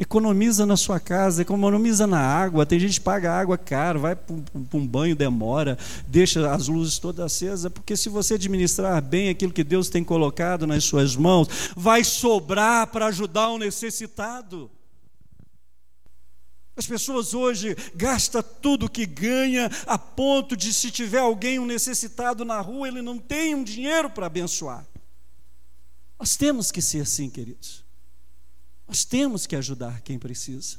[0.01, 2.65] Economiza na sua casa, economiza na água.
[2.65, 4.35] Tem gente que paga água caro, vai para
[4.73, 5.77] um banho, demora,
[6.07, 10.65] deixa as luzes todas acesas, porque se você administrar bem aquilo que Deus tem colocado
[10.65, 14.71] nas suas mãos, vai sobrar para ajudar o necessitado.
[16.75, 22.43] As pessoas hoje gastam tudo que ganha a ponto de se tiver alguém um necessitado
[22.43, 24.83] na rua, ele não tem um dinheiro para abençoar.
[26.19, 27.90] Nós temos que ser assim, queridos.
[28.91, 30.75] Nós temos que ajudar quem precisa.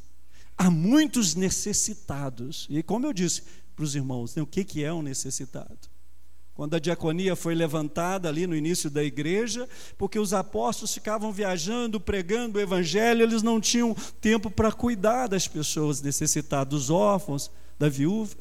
[0.59, 2.67] Há muitos necessitados.
[2.69, 3.43] E como eu disse
[3.75, 5.79] para os irmãos, né, o que, que é um necessitado?
[6.53, 11.99] Quando a diaconia foi levantada ali no início da igreja, porque os apóstolos ficavam viajando,
[11.99, 17.89] pregando o evangelho, eles não tinham tempo para cuidar das pessoas necessitadas, dos órfãos, da
[17.89, 18.37] viúva.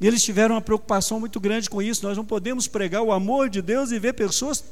[0.00, 2.04] E eles tiveram uma preocupação muito grande com isso.
[2.04, 4.64] Nós não podemos pregar o amor de Deus e ver pessoas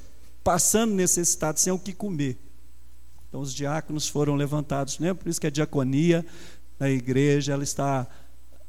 [0.42, 2.36] passando necessitadas sem o que comer.
[3.32, 5.14] Então os diáconos foram levantados, né?
[5.14, 6.22] Por isso que a diaconia
[6.78, 8.06] da igreja ela está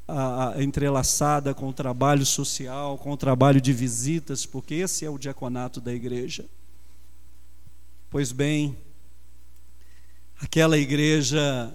[0.08, 5.10] a, a, entrelaçada com o trabalho social, com o trabalho de visitas, porque esse é
[5.10, 6.46] o diaconato da igreja.
[8.08, 8.74] Pois bem,
[10.40, 11.70] aquela igreja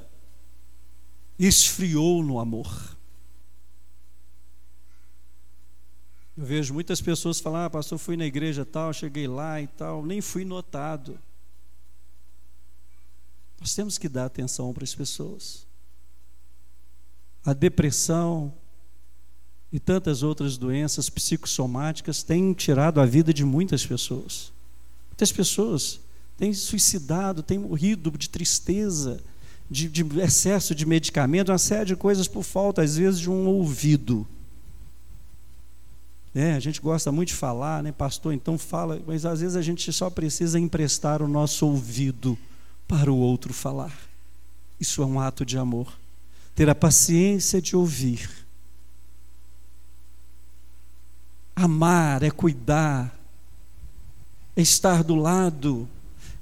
[1.37, 2.97] esfriou no amor.
[6.35, 10.03] Eu vejo muitas pessoas falar, ah, pastor, fui na igreja tal, cheguei lá e tal,
[10.03, 11.19] nem fui notado.
[13.59, 15.67] Nós temos que dar atenção para as pessoas.
[17.43, 18.53] A depressão
[19.71, 24.51] e tantas outras doenças psicossomáticas têm tirado a vida de muitas pessoas.
[25.09, 25.99] Muitas pessoas
[26.37, 29.21] têm suicidado, têm morrido de tristeza,
[29.69, 33.45] de, de excesso de medicamento, uma série de coisas por falta, às vezes, de um
[33.45, 34.25] ouvido.
[36.33, 38.33] É, a gente gosta muito de falar, né, pastor?
[38.33, 42.37] Então fala, mas às vezes a gente só precisa emprestar o nosso ouvido
[42.89, 43.95] para o outro falar.
[44.79, 45.93] Isso é um ato de amor.
[46.55, 48.27] Ter a paciência de ouvir.
[51.55, 53.15] Amar é cuidar,
[54.55, 55.87] é estar do lado,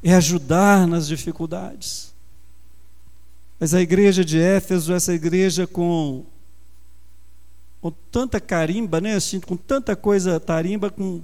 [0.02, 2.14] é ajudar nas dificuldades.
[3.60, 6.24] Mas a igreja de Éfeso, essa igreja com,
[7.82, 9.16] com tanta carimba, né?
[9.16, 11.22] assim, com tanta coisa tarimba, com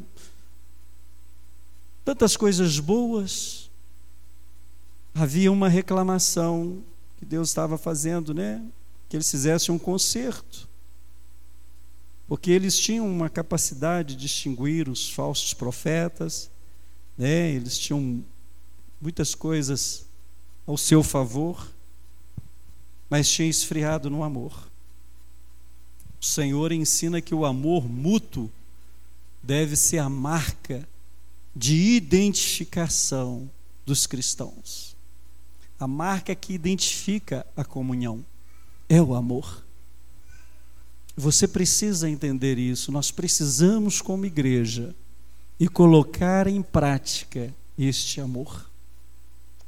[2.04, 3.63] tantas coisas boas,
[5.14, 6.84] havia uma reclamação
[7.18, 8.64] que Deus estava fazendo, né?
[9.08, 10.68] Que eles fizessem um conserto.
[12.28, 16.50] Porque eles tinham uma capacidade de distinguir os falsos profetas,
[17.18, 17.52] né?
[17.52, 18.24] Eles tinham
[19.00, 20.06] muitas coisas
[20.66, 21.70] ao seu favor,
[23.10, 24.68] mas tinha esfriado no amor.
[26.20, 28.50] O Senhor ensina que o amor mútuo
[29.44, 30.88] deve ser a marca
[31.56, 33.50] de identificação
[33.86, 34.93] dos cristãos
[35.84, 38.26] a marca que identifica a comunhão.
[38.88, 39.64] é o amor.
[41.16, 42.92] Você precisa entender isso.
[42.92, 44.96] Nós precisamos, como igreja,
[45.60, 48.70] e colocar em prática este amor.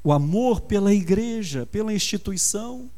[0.03, 2.89] O amor pela igreja, pela instituição.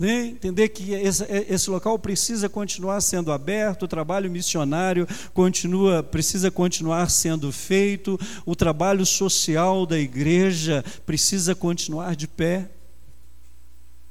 [0.00, 0.28] Né?
[0.28, 7.10] Entender que esse, esse, local precisa continuar sendo aberto, o trabalho missionário continua, precisa continuar
[7.10, 12.70] sendo feito, o trabalho social da igreja precisa continuar de pé.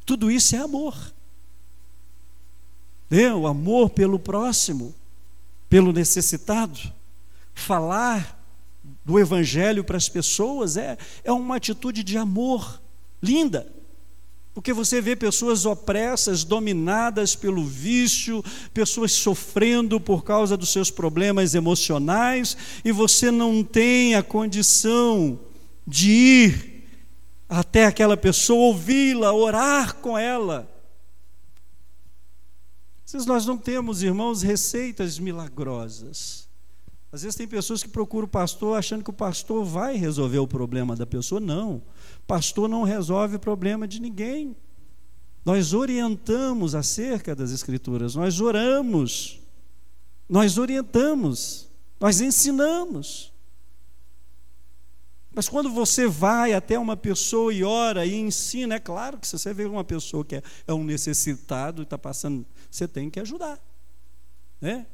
[0.06, 0.96] Tudo isso é amor.
[3.10, 3.34] Né?
[3.34, 4.94] O amor pelo próximo,
[5.68, 6.80] pelo necessitado.
[7.56, 8.40] Falar
[9.04, 12.80] do Evangelho para as pessoas é, é uma atitude de amor
[13.20, 13.79] linda.
[14.60, 18.44] Porque você vê pessoas opressas, dominadas pelo vício,
[18.74, 25.40] pessoas sofrendo por causa dos seus problemas emocionais, e você não tem a condição
[25.88, 26.84] de ir
[27.48, 30.70] até aquela pessoa, ouvi-la, orar com ela.
[33.26, 36.49] Nós não temos, irmãos, receitas milagrosas.
[37.12, 40.48] Às vezes tem pessoas que procuram o pastor achando que o pastor vai resolver o
[40.48, 41.42] problema da pessoa.
[41.42, 41.82] Não.
[42.28, 44.56] Pastor não resolve o problema de ninguém.
[45.44, 49.40] Nós orientamos acerca das Escrituras, nós oramos,
[50.28, 51.68] nós orientamos,
[52.00, 53.34] nós ensinamos.
[55.34, 59.40] Mas quando você vai até uma pessoa e ora e ensina, é claro que se
[59.40, 63.20] você vê uma pessoa que é, é um necessitado e está passando, você tem que
[63.20, 63.60] ajudar.
[64.60, 64.86] Né?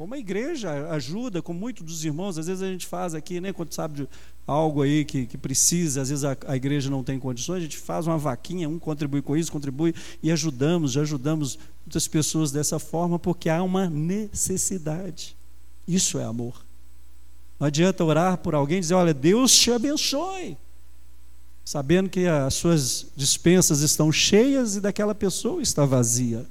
[0.00, 3.52] Como a igreja ajuda, como muitos dos irmãos, às vezes a gente faz aqui, né,
[3.52, 4.08] quando sabe de
[4.46, 7.76] algo aí que, que precisa, às vezes a, a, igreja não tem condições, a gente
[7.76, 12.78] faz uma vaquinha, um contribui com isso, contribui e ajudamos, já ajudamos muitas pessoas dessa
[12.78, 15.36] forma, porque há uma necessidade.
[15.86, 16.64] Isso é amor.
[17.58, 20.56] Não adianta orar por alguém e dizer, olha, Deus te abençoe.
[21.62, 26.46] Sabendo que as suas dispensas estão cheias e daquela pessoa está vazia.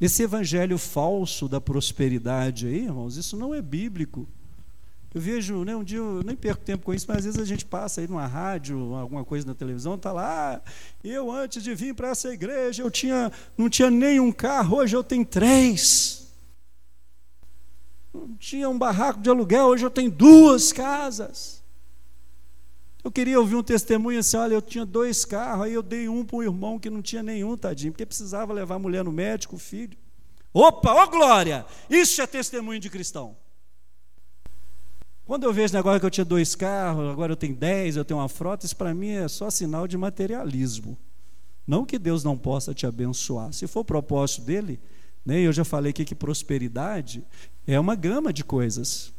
[0.00, 4.28] Esse evangelho falso da prosperidade aí, irmãos, isso não é bíblico.
[5.14, 7.44] Eu vejo, né, um dia eu nem perco tempo com isso, mas às vezes a
[7.46, 10.70] gente passa aí numa rádio, alguma coisa na televisão, está lá, ah,
[11.02, 15.02] eu antes de vir para essa igreja, eu tinha, não tinha nenhum carro, hoje eu
[15.02, 16.26] tenho três.
[18.12, 21.55] Não tinha um barraco de aluguel, hoje eu tenho duas casas.
[23.06, 26.24] Eu queria ouvir um testemunho assim: olha, eu tinha dois carros, aí eu dei um
[26.24, 29.54] para um irmão que não tinha nenhum, tadinho, porque precisava levar a mulher no médico,
[29.54, 29.96] o filho.
[30.52, 31.64] Opa, ó glória!
[31.88, 33.36] Isso é testemunho de cristão.
[35.24, 38.18] Quando eu vejo agora que eu tinha dois carros, agora eu tenho dez, eu tenho
[38.18, 40.98] uma frota, isso para mim é só sinal de materialismo.
[41.64, 43.52] Não que Deus não possa te abençoar.
[43.52, 44.80] Se for o propósito dele,
[45.24, 47.24] né, eu já falei aqui que prosperidade
[47.68, 49.12] é uma gama de coisas.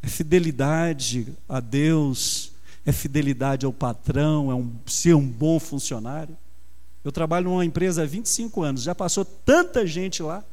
[0.00, 2.49] É fidelidade a Deus,
[2.84, 6.36] é fidelidade ao patrão, é um, ser um bom funcionário.
[7.04, 10.44] Eu trabalho numa empresa há 25 anos, já passou tanta gente lá.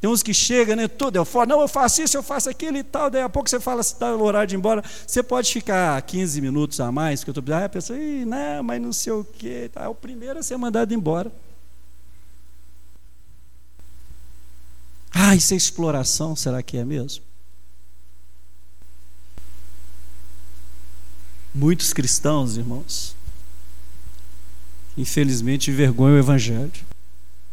[0.00, 0.88] Tem uns que chegam, né?
[0.88, 3.10] Tudo, eu falo, não, eu faço isso, eu faço aquilo e tal.
[3.10, 6.00] Daí a pouco você fala, se está o horário de ir embora, você pode ficar
[6.00, 9.22] 15 minutos a mais, que eu estou ah, a pessoa, não, mas não sei o
[9.22, 9.70] quê.
[9.74, 11.30] É o primeiro a ser mandado embora.
[15.12, 17.29] Ah, isso é exploração, será que é mesmo?
[21.54, 23.16] Muitos cristãos, irmãos,
[24.96, 26.70] infelizmente envergonham o Evangelho.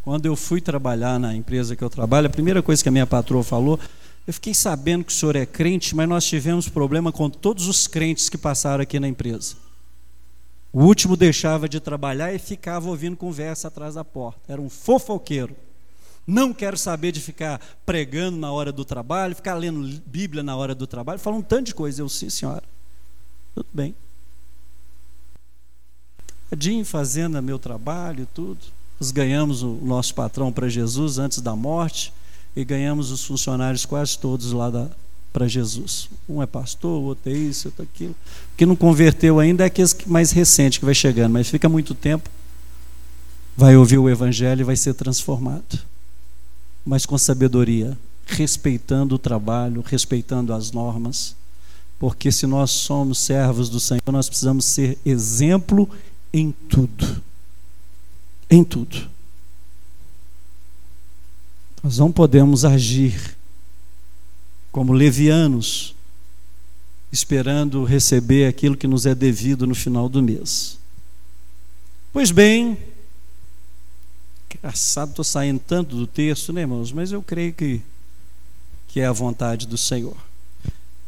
[0.02, 3.06] Quando eu fui trabalhar na empresa que eu trabalho, a primeira coisa que a minha
[3.06, 3.78] patroa falou,
[4.26, 7.86] eu fiquei sabendo que o senhor é crente, mas nós tivemos problema com todos os
[7.86, 9.56] crentes que passaram aqui na empresa.
[10.72, 14.40] O último deixava de trabalhar e ficava ouvindo conversa atrás da porta.
[14.52, 15.56] Era um fofoqueiro.
[16.26, 20.74] Não quero saber de ficar pregando na hora do trabalho, ficar lendo Bíblia na hora
[20.74, 21.18] do trabalho.
[21.18, 22.02] Fala um tanto de coisa.
[22.02, 22.62] Eu, sim, senhora.
[23.58, 23.92] Tudo bem.
[26.48, 28.60] Adinho fazendo meu trabalho tudo.
[29.00, 32.12] Nós ganhamos o nosso patrão para Jesus antes da morte
[32.54, 34.88] e ganhamos os funcionários quase todos lá
[35.32, 36.08] para Jesus.
[36.28, 38.12] Um é pastor, o outro é isso, outro é aquilo.
[38.12, 41.96] O que não converteu ainda é aqueles mais recente que vai chegando, mas fica muito
[41.96, 42.30] tempo,
[43.56, 45.80] vai ouvir o evangelho e vai ser transformado.
[46.86, 51.34] Mas com sabedoria, respeitando o trabalho, respeitando as normas
[51.98, 55.90] porque se nós somos servos do Senhor, nós precisamos ser exemplo
[56.32, 57.22] em tudo.
[58.48, 59.08] Em tudo.
[61.82, 63.36] Nós não podemos agir
[64.70, 65.94] como levianos,
[67.10, 70.78] esperando receber aquilo que nos é devido no final do mês.
[72.12, 72.78] Pois bem,
[74.54, 76.92] engraçado, estou saindo tanto do texto, né, irmãos?
[76.92, 77.80] Mas eu creio que,
[78.86, 80.27] que é a vontade do Senhor.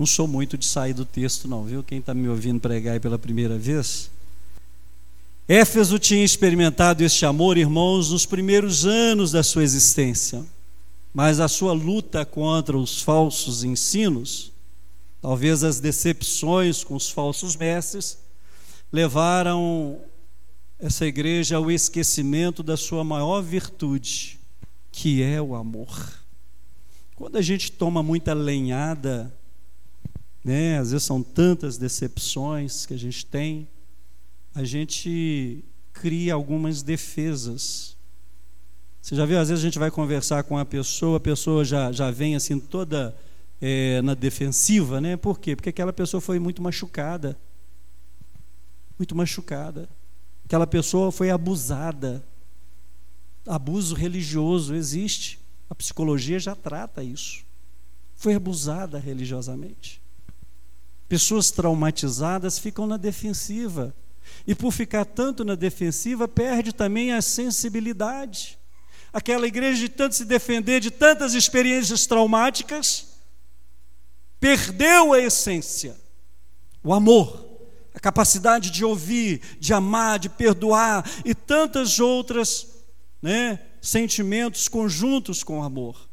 [0.00, 1.82] Não sou muito de sair do texto, não, viu?
[1.82, 4.10] Quem está me ouvindo pregar aí pela primeira vez.
[5.46, 10.42] Éfeso tinha experimentado este amor, irmãos, nos primeiros anos da sua existência,
[11.12, 14.50] mas a sua luta contra os falsos ensinos,
[15.20, 18.16] talvez as decepções com os falsos mestres,
[18.90, 20.00] levaram
[20.78, 24.40] essa igreja ao esquecimento da sua maior virtude,
[24.90, 26.10] que é o amor.
[27.14, 29.30] Quando a gente toma muita lenhada,
[30.44, 33.68] né, às vezes são tantas decepções que a gente tem,
[34.54, 37.96] a gente cria algumas defesas.
[39.00, 41.92] Você já viu, às vezes a gente vai conversar com a pessoa, a pessoa já,
[41.92, 43.16] já vem assim toda
[43.60, 45.16] é, na defensiva, né?
[45.16, 45.54] Por quê?
[45.54, 47.36] Porque aquela pessoa foi muito machucada.
[48.98, 49.88] Muito machucada.
[50.44, 52.24] Aquela pessoa foi abusada.
[53.46, 55.38] Abuso religioso existe.
[55.68, 57.44] A psicologia já trata isso.
[58.16, 60.00] Foi abusada religiosamente.
[61.10, 63.92] Pessoas traumatizadas ficam na defensiva.
[64.46, 68.56] E por ficar tanto na defensiva, perde também a sensibilidade.
[69.12, 73.08] Aquela igreja de tanto se defender de tantas experiências traumáticas,
[74.38, 75.96] perdeu a essência,
[76.80, 77.44] o amor,
[77.92, 82.68] a capacidade de ouvir, de amar, de perdoar e tantas outras
[83.20, 86.08] né, sentimentos conjuntos com o amor.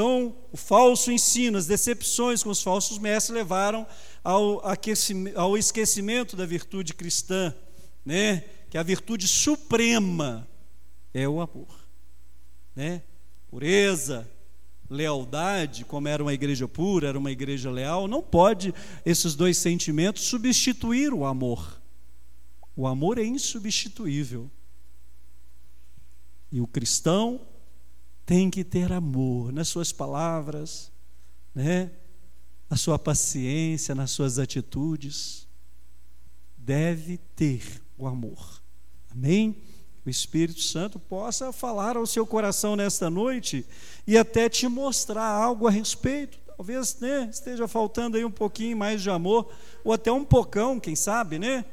[0.00, 3.86] Então, o falso ensino, as decepções com os falsos mestres levaram
[4.24, 4.62] ao,
[5.36, 7.54] ao esquecimento da virtude cristã,
[8.02, 8.42] né?
[8.70, 10.48] que a virtude suprema
[11.12, 11.86] é o amor.
[12.74, 13.02] Né?
[13.50, 14.26] Pureza,
[14.88, 18.72] lealdade, como era uma igreja pura, era uma igreja leal, não pode
[19.04, 21.78] esses dois sentimentos substituir o amor.
[22.74, 24.50] O amor é insubstituível.
[26.50, 27.42] E o cristão
[28.30, 30.92] tem que ter amor nas suas palavras,
[31.52, 31.90] né?
[32.70, 35.48] na sua paciência, nas suas atitudes.
[36.56, 38.62] Deve ter o amor.
[39.10, 39.56] Amém?
[40.06, 43.66] O Espírito Santo possa falar ao seu coração nesta noite
[44.06, 46.38] e até te mostrar algo a respeito.
[46.56, 49.52] Talvez né, esteja faltando aí um pouquinho mais de amor,
[49.82, 51.64] ou até um pocão, quem sabe, né?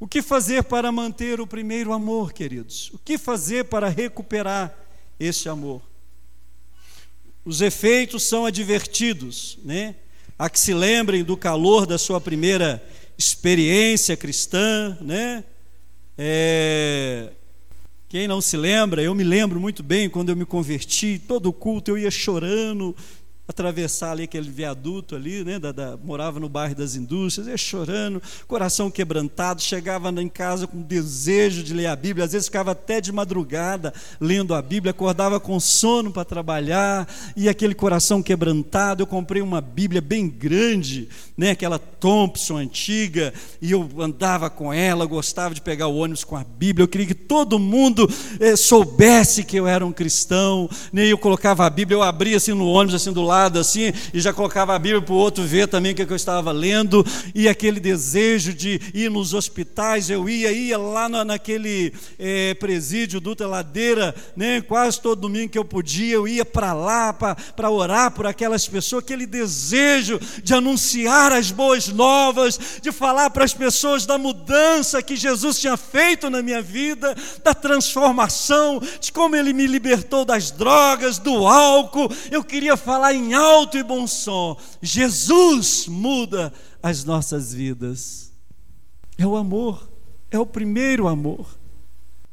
[0.00, 2.90] O que fazer para manter o primeiro amor, queridos?
[2.92, 4.76] O que fazer para recuperar
[5.16, 5.91] esse amor?
[7.44, 9.96] Os efeitos são advertidos, né?
[10.38, 12.82] A que se lembrem do calor da sua primeira
[13.18, 15.44] experiência cristã, né?
[16.16, 17.30] É...
[18.08, 21.90] Quem não se lembra, eu me lembro muito bem quando eu me converti, todo culto
[21.90, 22.94] eu ia chorando,
[23.46, 28.22] atravessar ali aquele viaduto ali, né, da, da, morava no bairro das indústrias, ia chorando,
[28.46, 33.00] coração quebrantado, chegava em casa com desejo de ler a Bíblia, às vezes ficava até
[33.00, 39.06] de madrugada lendo a Bíblia, acordava com sono para trabalhar, e aquele coração quebrantado, eu
[39.06, 45.52] comprei uma Bíblia bem grande, né, aquela Thompson antiga, e eu andava com ela, gostava
[45.52, 49.56] de pegar o ônibus com a Bíblia, eu queria que todo mundo eh, soubesse que
[49.56, 53.12] eu era um cristão, né, eu colocava a Bíblia, eu abria assim no ônibus, assim
[53.12, 55.94] do lado, lado assim e já colocava a Bíblia para o outro ver também o
[55.94, 57.04] que, eu estava lendo,
[57.34, 63.20] e aquele desejo de ir nos hospitais, eu ia, ia lá na, naquele é, presídio
[63.20, 68.10] Dutra Ladeira, né, quase todo domingo que eu podia, eu ia para lá para orar
[68.10, 74.04] por aquelas pessoas, aquele desejo de anunciar as boas novas, de falar para as pessoas
[74.04, 79.66] da mudança que Jesus tinha feito na minha vida, da transformação, de como Ele me
[79.66, 85.86] libertou das drogas, do álcool, eu queria falar em em alto e bom som: Jesus
[85.86, 86.52] muda
[86.82, 88.32] as nossas vidas.
[89.16, 89.88] É o amor,
[90.30, 91.58] é o primeiro amor.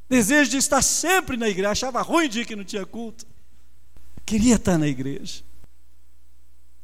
[0.10, 3.26] Desejo de estar sempre na igreja, achava ruim dia que não tinha culto.
[4.26, 5.44] Queria estar na igreja.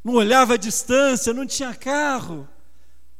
[0.03, 2.47] Não olhava a distância, não tinha carro.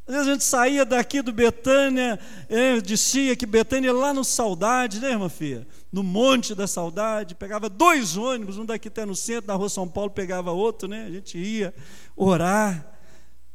[0.07, 4.99] Às vezes a gente saía daqui do Betânia, é, descia que Betânia lá no Saudade,
[4.99, 5.67] né, irmã Fia?
[5.91, 9.87] No Monte da Saudade, pegava dois ônibus, um daqui até no centro, na rua São
[9.87, 11.05] Paulo pegava outro, né?
[11.05, 11.73] A gente ia
[12.15, 12.85] orar,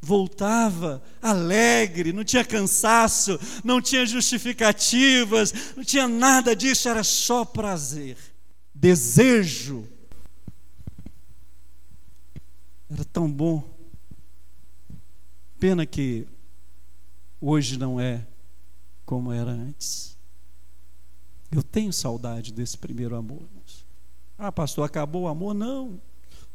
[0.01, 8.17] voltava alegre, não tinha cansaço, não tinha justificativas, não tinha nada disso, era só prazer,
[8.75, 9.87] desejo.
[12.89, 13.63] Era tão bom.
[15.57, 16.27] Pena que
[17.41, 18.25] hoje não é
[19.05, 20.15] como era antes.
[21.51, 23.41] Eu tenho saudade desse primeiro amor.
[24.37, 25.53] Ah, pastor, acabou o amor?
[25.53, 25.99] Não.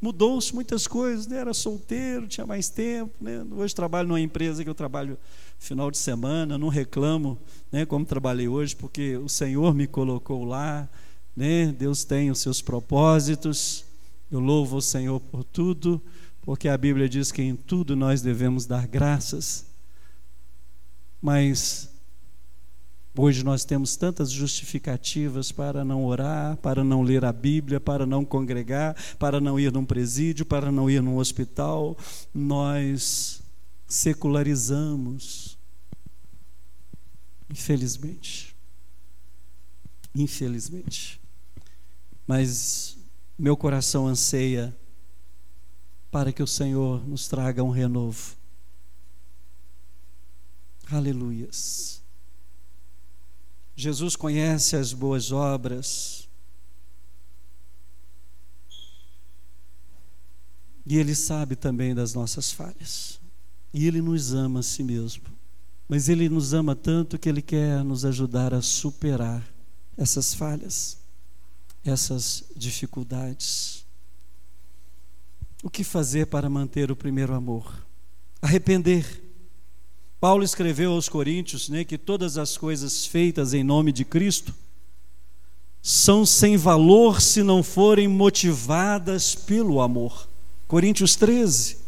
[0.00, 1.38] Mudou-se muitas coisas, né?
[1.38, 3.12] era solteiro, tinha mais tempo.
[3.20, 3.44] Né?
[3.50, 5.18] Hoje trabalho numa empresa que eu trabalho
[5.58, 7.38] final de semana, não reclamo
[7.72, 10.88] né, como trabalhei hoje, porque o Senhor me colocou lá.
[11.34, 11.72] Né?
[11.72, 13.84] Deus tem os seus propósitos.
[14.30, 16.00] Eu louvo o Senhor por tudo,
[16.42, 19.75] porque a Bíblia diz que em tudo nós devemos dar graças
[21.20, 21.90] mas
[23.18, 28.26] Hoje nós temos tantas justificativas para não orar, para não ler a Bíblia, para não
[28.26, 31.96] congregar, para não ir num presídio, para não ir num hospital.
[32.34, 33.40] Nós
[33.86, 35.56] secularizamos.
[37.48, 38.54] Infelizmente.
[40.14, 41.18] Infelizmente.
[42.26, 42.98] Mas
[43.38, 44.76] meu coração anseia
[46.10, 48.36] para que o Senhor nos traga um renovo.
[50.90, 52.02] Aleluias.
[53.74, 56.28] Jesus conhece as boas obras.
[60.86, 63.20] E Ele sabe também das nossas falhas.
[63.74, 65.24] E Ele nos ama a si mesmo.
[65.88, 69.42] Mas Ele nos ama tanto que Ele quer nos ajudar a superar
[69.96, 70.98] essas falhas,
[71.84, 73.84] essas dificuldades.
[75.62, 77.84] O que fazer para manter o primeiro amor?
[78.40, 79.25] Arrepender
[80.18, 84.54] Paulo escreveu aos Coríntios né, que todas as coisas feitas em nome de Cristo
[85.82, 90.28] são sem valor se não forem motivadas pelo amor.
[90.66, 91.78] Coríntios 13.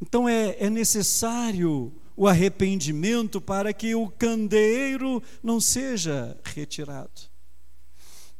[0.00, 7.34] Então é, é necessário o arrependimento para que o candeeiro não seja retirado.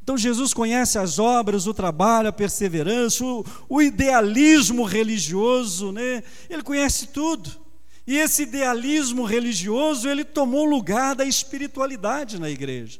[0.01, 6.23] Então Jesus conhece as obras, o trabalho, a perseverança, o, o idealismo religioso, né?
[6.49, 7.64] ele conhece tudo.
[8.07, 12.99] E esse idealismo religioso, ele tomou lugar da espiritualidade na igreja.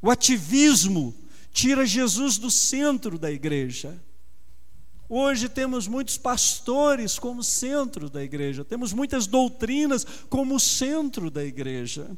[0.00, 1.14] O ativismo
[1.52, 4.00] tira Jesus do centro da igreja.
[5.08, 12.10] Hoje temos muitos pastores como centro da igreja, temos muitas doutrinas como centro da igreja.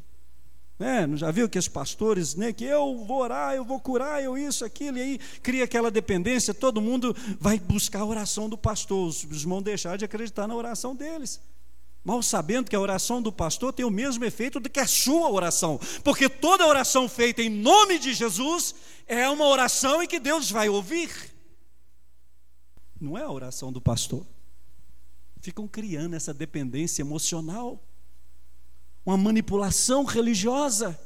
[0.79, 4.37] É, já viu que os pastores, né, que eu vou orar, eu vou curar, eu
[4.37, 9.09] isso, aquilo, e aí cria aquela dependência, todo mundo vai buscar a oração do pastor,
[9.09, 11.41] os irmãos deixar de acreditar na oração deles
[12.05, 15.31] mal sabendo que a oração do pastor tem o mesmo efeito do que a sua
[15.31, 18.75] oração, porque toda oração feita em nome de Jesus
[19.07, 21.11] é uma oração em que Deus vai ouvir.
[23.01, 24.27] Não é a oração do pastor.
[25.41, 27.83] Ficam criando essa dependência emocional,
[29.05, 30.99] uma manipulação religiosa,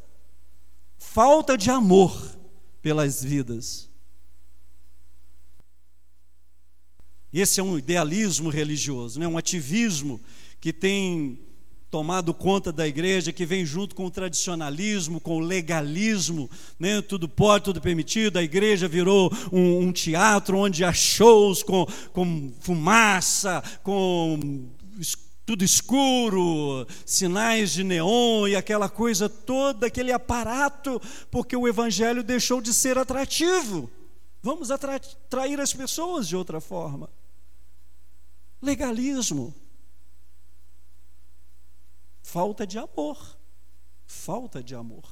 [0.96, 2.36] falta de amor
[2.82, 3.88] pelas vidas.
[7.32, 9.28] Esse é um idealismo religioso, né?
[9.28, 10.20] um ativismo
[10.60, 11.38] que tem
[11.90, 17.00] tomado conta da igreja, que vem junto com o tradicionalismo, com o legalismo, né?
[17.00, 18.38] tudo pode, tudo permitido.
[18.38, 24.68] A igreja virou um, um teatro onde há shows com, com fumaça, com
[25.46, 31.00] tudo escuro, sinais de neon e aquela coisa toda, aquele aparato,
[31.30, 33.90] porque o evangelho deixou de ser atrativo.
[34.42, 37.08] Vamos atrair as pessoas de outra forma.
[38.60, 39.54] Legalismo.
[42.30, 43.38] Falta de amor.
[44.04, 45.08] Falta de amor.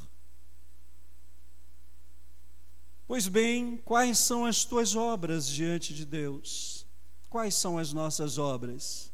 [3.06, 6.86] Pois bem, quais são as tuas obras diante de Deus?
[7.30, 9.10] Quais são as nossas obras?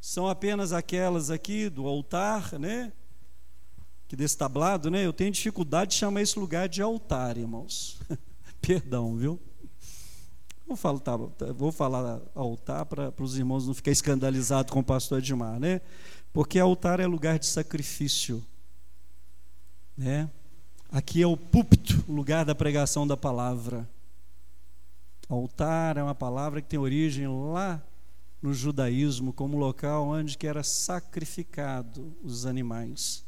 [0.00, 2.92] São apenas aquelas aqui do altar, né?
[4.06, 5.04] Que desse tablado, né?
[5.04, 7.98] Eu tenho dificuldade de chamar esse lugar de altar, irmãos.
[8.62, 9.40] Perdão, viu?
[10.64, 11.16] Vou falar, tá,
[11.52, 15.80] vou falar altar para os irmãos não ficarem escandalizados com o pastor Edmar, né?
[16.32, 18.44] Porque altar é lugar de sacrifício.
[19.96, 20.30] Né?
[20.90, 23.88] Aqui é o púlpito, o lugar da pregação da palavra.
[25.28, 27.82] Altar é uma palavra que tem origem lá
[28.42, 33.24] no judaísmo como local onde que era sacrificado os animais,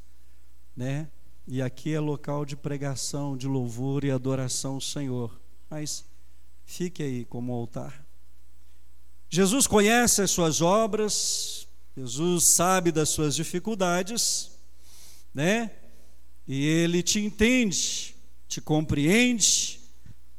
[0.76, 1.08] né?
[1.46, 5.38] E aqui é local de pregação, de louvor e adoração ao Senhor.
[5.70, 6.04] Mas
[6.64, 8.04] fique aí como altar.
[9.28, 14.50] Jesus conhece as suas obras, Jesus sabe das suas dificuldades,
[15.32, 15.70] né?
[16.46, 18.16] E ele te entende,
[18.48, 19.80] te compreende,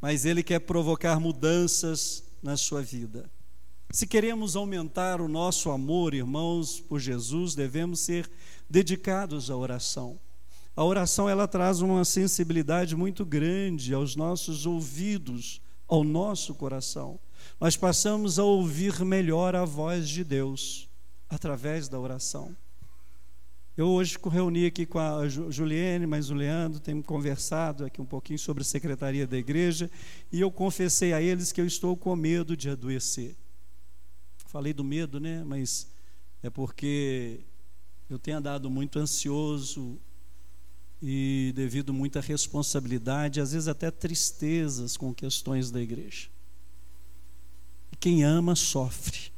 [0.01, 3.29] mas ele quer provocar mudanças na sua vida.
[3.89, 8.29] Se queremos aumentar o nosso amor, irmãos, por Jesus, devemos ser
[8.69, 10.19] dedicados à oração.
[10.75, 17.17] A oração ela traz uma sensibilidade muito grande aos nossos ouvidos, ao nosso coração.
[17.61, 20.89] Nós passamos a ouvir melhor a voz de Deus
[21.29, 22.55] através da oração.
[23.77, 28.39] Eu hoje reuni aqui com a Juliane, mas o Leandro tem conversado aqui um pouquinho
[28.39, 29.91] sobre a secretaria da igreja,
[30.31, 33.35] e eu confessei a eles que eu estou com medo de adoecer.
[34.47, 35.43] Falei do medo, né?
[35.43, 35.89] Mas
[36.41, 37.41] é porque
[38.09, 39.99] eu tenho andado muito ansioso
[41.01, 46.29] e devido muita responsabilidade, às vezes até tristezas com questões da igreja.
[47.99, 49.34] Quem ama sofre.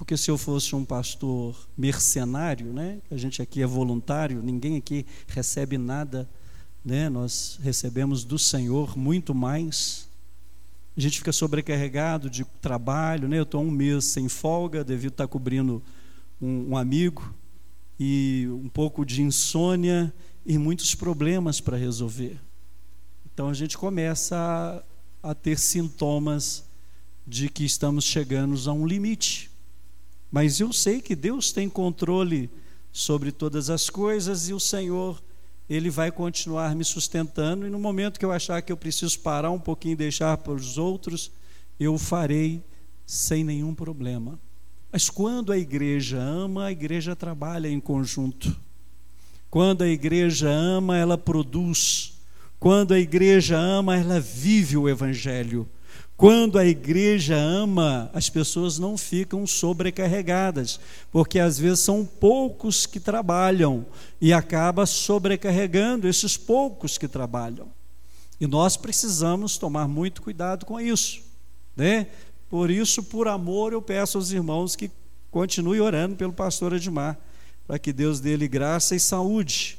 [0.00, 3.02] Porque se eu fosse um pastor mercenário, né?
[3.10, 6.26] A gente aqui é voluntário, ninguém aqui recebe nada,
[6.82, 7.10] né?
[7.10, 10.08] Nós recebemos do Senhor muito mais.
[10.96, 13.38] A gente fica sobrecarregado de trabalho, né?
[13.38, 15.82] Eu estou um mês sem folga, devido estar cobrindo
[16.40, 17.34] um, um amigo
[17.98, 20.10] e um pouco de insônia
[20.46, 22.40] e muitos problemas para resolver.
[23.34, 24.82] Então a gente começa
[25.22, 26.64] a, a ter sintomas
[27.26, 29.49] de que estamos chegando a um limite.
[30.30, 32.48] Mas eu sei que Deus tem controle
[32.92, 35.22] sobre todas as coisas e o Senhor,
[35.68, 37.66] Ele vai continuar me sustentando.
[37.66, 40.52] E no momento que eu achar que eu preciso parar um pouquinho e deixar para
[40.52, 41.30] os outros,
[41.78, 42.62] eu farei
[43.06, 44.38] sem nenhum problema.
[44.92, 48.56] Mas quando a igreja ama, a igreja trabalha em conjunto.
[49.48, 52.14] Quando a igreja ama, ela produz.
[52.58, 55.68] Quando a igreja ama, ela vive o Evangelho.
[56.20, 60.78] Quando a igreja ama, as pessoas não ficam sobrecarregadas,
[61.10, 63.86] porque às vezes são poucos que trabalham
[64.20, 67.68] e acaba sobrecarregando esses poucos que trabalham.
[68.38, 71.22] E nós precisamos tomar muito cuidado com isso,
[71.74, 72.08] né?
[72.50, 74.90] Por isso, por amor, eu peço aos irmãos que
[75.30, 77.18] continuem orando pelo pastor Edmar,
[77.66, 79.78] para que Deus dê-lhe graça e saúde.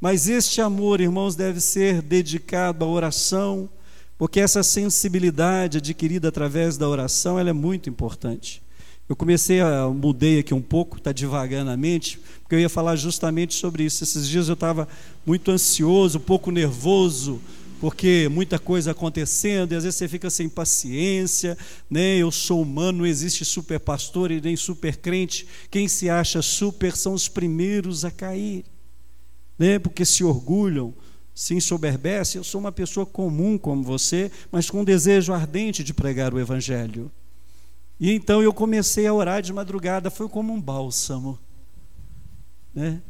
[0.00, 3.70] Mas este amor, irmãos, deve ser dedicado à oração,
[4.18, 8.62] porque essa sensibilidade adquirida através da oração, ela é muito importante.
[9.08, 12.96] Eu comecei a mudei aqui um pouco, está devagando a mente, porque eu ia falar
[12.96, 14.02] justamente sobre isso.
[14.02, 14.88] Esses dias eu estava
[15.24, 17.40] muito ansioso, um pouco nervoso,
[17.78, 21.56] porque muita coisa acontecendo, e às vezes você fica sem paciência,
[21.88, 22.16] né?
[22.16, 25.46] Eu sou humano, não existe super pastor e nem super crente.
[25.70, 28.64] Quem se acha super são os primeiros a cair,
[29.56, 29.78] né?
[29.78, 30.92] Porque se orgulham,
[31.36, 35.92] se ensoberbece, eu sou uma pessoa comum como você, mas com um desejo ardente de
[35.92, 37.12] pregar o Evangelho.
[38.00, 41.38] E então eu comecei a orar de madrugada, foi como um bálsamo.
[42.74, 43.02] Né?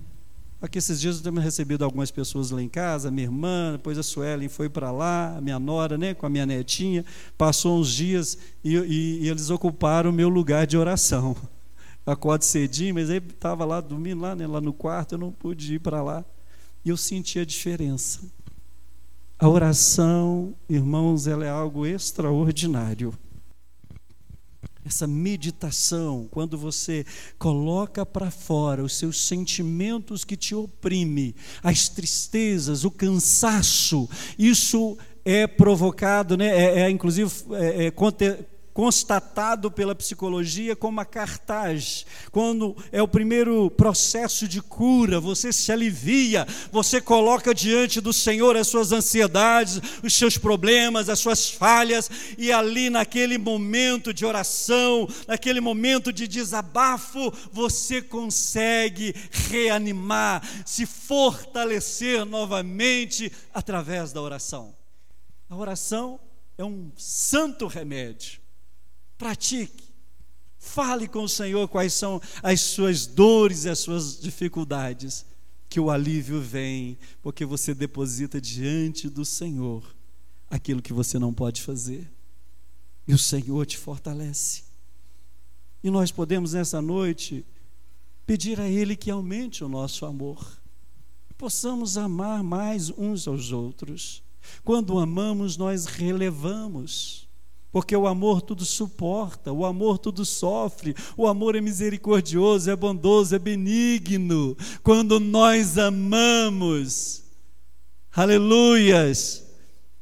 [0.61, 4.03] Aqui esses dias eu tenho recebido algumas pessoas lá em casa, minha irmã, depois a
[4.03, 7.05] Suelen foi para lá, a minha nora, né, com a minha netinha,
[7.39, 11.37] passou uns dias e, e, e eles ocuparam o meu lugar de oração.
[12.05, 15.75] Acordo cedinho, mas aí estava lá dormindo lá, né, lá no quarto, eu não pude
[15.75, 16.25] ir para lá.
[16.87, 18.21] E eu senti a diferença.
[19.37, 23.13] A oração, irmãos, ela é algo extraordinário.
[24.85, 27.05] Essa meditação, quando você
[27.41, 34.09] coloca para fora os seus sentimentos que te oprimem, as tristezas, o cansaço,
[34.39, 36.47] isso é provocado, né?
[36.47, 37.91] é, é inclusive é, é,
[38.77, 42.05] constatado pela psicologia como a cartaz.
[42.31, 48.55] Quando é o primeiro processo de cura, você se alivia, você coloca diante do Senhor
[48.55, 55.09] as suas ansiedades, os seus problemas, as suas falhas, e ali naquele momento de oração,
[55.27, 64.77] naquele momento de desabafo, você consegue reanimar, se fortalecer novamente através da oração.
[65.49, 66.21] A oração
[66.59, 68.45] é um santo remédio
[69.17, 69.85] pratique.
[70.59, 75.25] Fale com o Senhor quais são as suas dores e as suas dificuldades,
[75.69, 79.95] que o alívio vem, porque você deposita diante do Senhor
[80.49, 82.11] aquilo que você não pode fazer.
[83.07, 84.65] E o Senhor te fortalece.
[85.83, 87.45] E nós podemos nessa noite
[88.27, 90.61] pedir a Ele que aumente o nosso amor,
[91.39, 94.23] possamos amar mais uns aos outros.
[94.65, 97.26] Quando amamos, nós relevamos
[97.77, 103.35] porque o amor tudo suporta, o amor tudo sofre, o amor é misericordioso, é bondoso,
[103.35, 104.57] é benigno.
[104.83, 107.25] Quando nós amamos,
[108.11, 109.45] aleluias,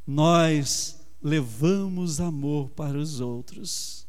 [0.07, 4.07] nós levamos amor para os outros.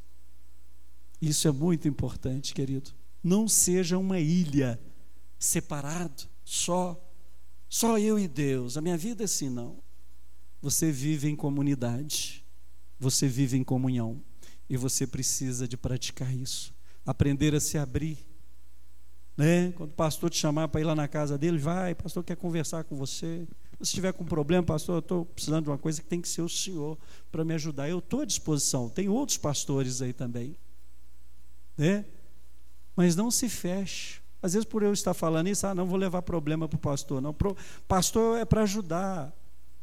[1.19, 2.91] Isso é muito importante, querido.
[3.23, 4.79] Não seja uma ilha
[5.39, 7.03] separado, só
[7.67, 8.77] só eu e Deus.
[8.77, 9.79] A minha vida é assim não.
[10.61, 12.44] Você vive em comunidade.
[12.99, 14.21] Você vive em comunhão
[14.69, 16.73] e você precisa de praticar isso.
[17.05, 18.25] Aprender a se abrir.
[19.37, 19.71] Né?
[19.73, 22.83] Quando o pastor te chamar para ir lá na casa dele, vai, pastor quer conversar
[22.85, 23.47] com você.
[23.81, 26.41] Se tiver com problema, pastor, eu estou precisando de uma coisa que tem que ser
[26.41, 26.97] o senhor
[27.31, 27.89] para me ajudar.
[27.89, 28.89] Eu estou à disposição.
[28.89, 30.55] Tem outros pastores aí também.
[31.77, 32.05] Né?
[32.95, 34.21] Mas não se feche.
[34.41, 37.21] Às vezes, por eu estar falando isso, ah, não vou levar problema para o pastor.
[37.21, 39.33] Não, pro, pastor é para ajudar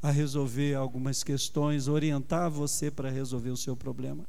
[0.03, 4.27] a resolver algumas questões, orientar você para resolver o seu problema.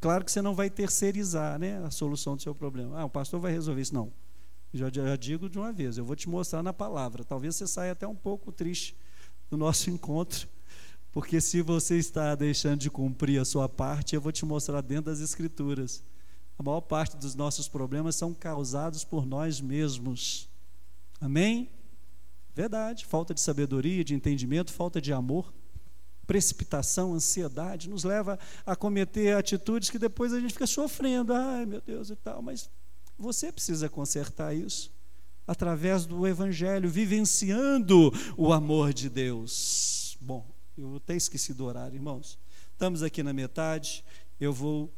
[0.00, 3.00] Claro que você não vai terceirizar né, a solução do seu problema.
[3.00, 3.94] Ah, o pastor vai resolver isso.
[3.94, 4.12] Não.
[4.72, 7.24] Já, já digo de uma vez, eu vou te mostrar na palavra.
[7.24, 8.96] Talvez você saia até um pouco triste
[9.50, 10.46] do nosso encontro,
[11.10, 15.10] porque se você está deixando de cumprir a sua parte, eu vou te mostrar dentro
[15.10, 16.04] das Escrituras
[16.58, 20.48] a maior parte dos nossos problemas são causados por nós mesmos.
[21.20, 21.70] Amém?
[22.58, 23.06] Verdade.
[23.06, 25.54] Falta de sabedoria, de entendimento, falta de amor,
[26.26, 28.36] precipitação, ansiedade, nos leva
[28.66, 31.32] a cometer atitudes que depois a gente fica sofrendo.
[31.32, 32.42] Ai, meu Deus e tal.
[32.42, 32.68] Mas
[33.16, 34.92] você precisa consertar isso
[35.46, 40.18] através do Evangelho, vivenciando o amor de Deus.
[40.20, 40.44] Bom,
[40.76, 42.36] eu até esqueci do horário, irmãos.
[42.72, 44.04] Estamos aqui na metade.
[44.40, 44.92] Eu vou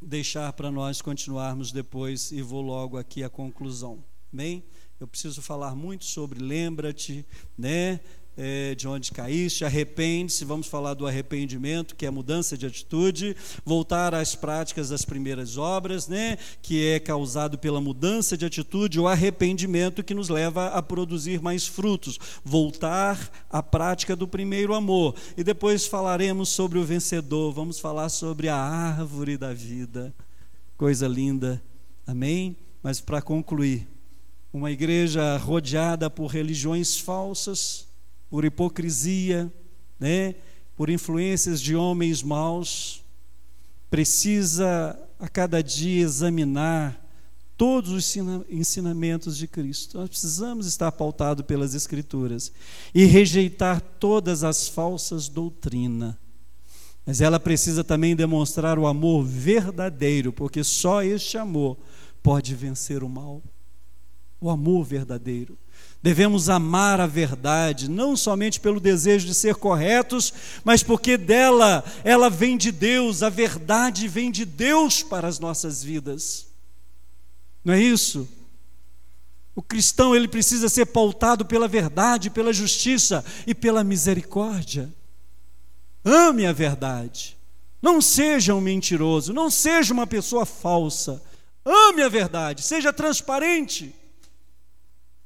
[0.00, 4.02] deixar para nós continuarmos depois e vou logo aqui à conclusão.
[4.32, 4.64] Bem,
[5.00, 7.24] eu preciso falar muito sobre lembra-te,
[7.56, 8.00] né?
[8.38, 14.14] é, de onde caíste, arrepende-se, vamos falar do arrependimento, que é mudança de atitude, voltar
[14.14, 20.04] às práticas das primeiras obras, né, que é causado pela mudança de atitude, o arrependimento
[20.04, 23.18] que nos leva a produzir mais frutos, voltar
[23.50, 25.16] à prática do primeiro amor.
[25.36, 30.14] E depois falaremos sobre o vencedor, vamos falar sobre a árvore da vida.
[30.76, 31.60] Coisa linda.
[32.06, 32.56] Amém?
[32.80, 33.88] Mas para concluir,
[34.52, 37.86] uma igreja rodeada por religiões falsas,
[38.30, 39.52] por hipocrisia,
[39.98, 40.34] né?
[40.76, 43.02] por influências de homens maus,
[43.90, 47.04] precisa a cada dia examinar
[47.56, 48.16] todos os
[48.48, 49.98] ensinamentos de Cristo.
[49.98, 52.52] Nós precisamos estar pautados pelas Escrituras
[52.94, 56.14] e rejeitar todas as falsas doutrinas.
[57.04, 61.76] Mas ela precisa também demonstrar o amor verdadeiro, porque só este amor
[62.22, 63.42] pode vencer o mal.
[64.40, 65.58] O amor verdadeiro.
[66.00, 70.32] Devemos amar a verdade, não somente pelo desejo de ser corretos,
[70.62, 75.82] mas porque dela ela vem de Deus, a verdade vem de Deus para as nossas
[75.82, 76.46] vidas.
[77.64, 78.28] Não é isso?
[79.56, 84.88] O cristão ele precisa ser pautado pela verdade, pela justiça e pela misericórdia.
[86.04, 87.36] Ame a verdade.
[87.82, 91.20] Não seja um mentiroso, não seja uma pessoa falsa.
[91.64, 93.92] Ame a verdade, seja transparente.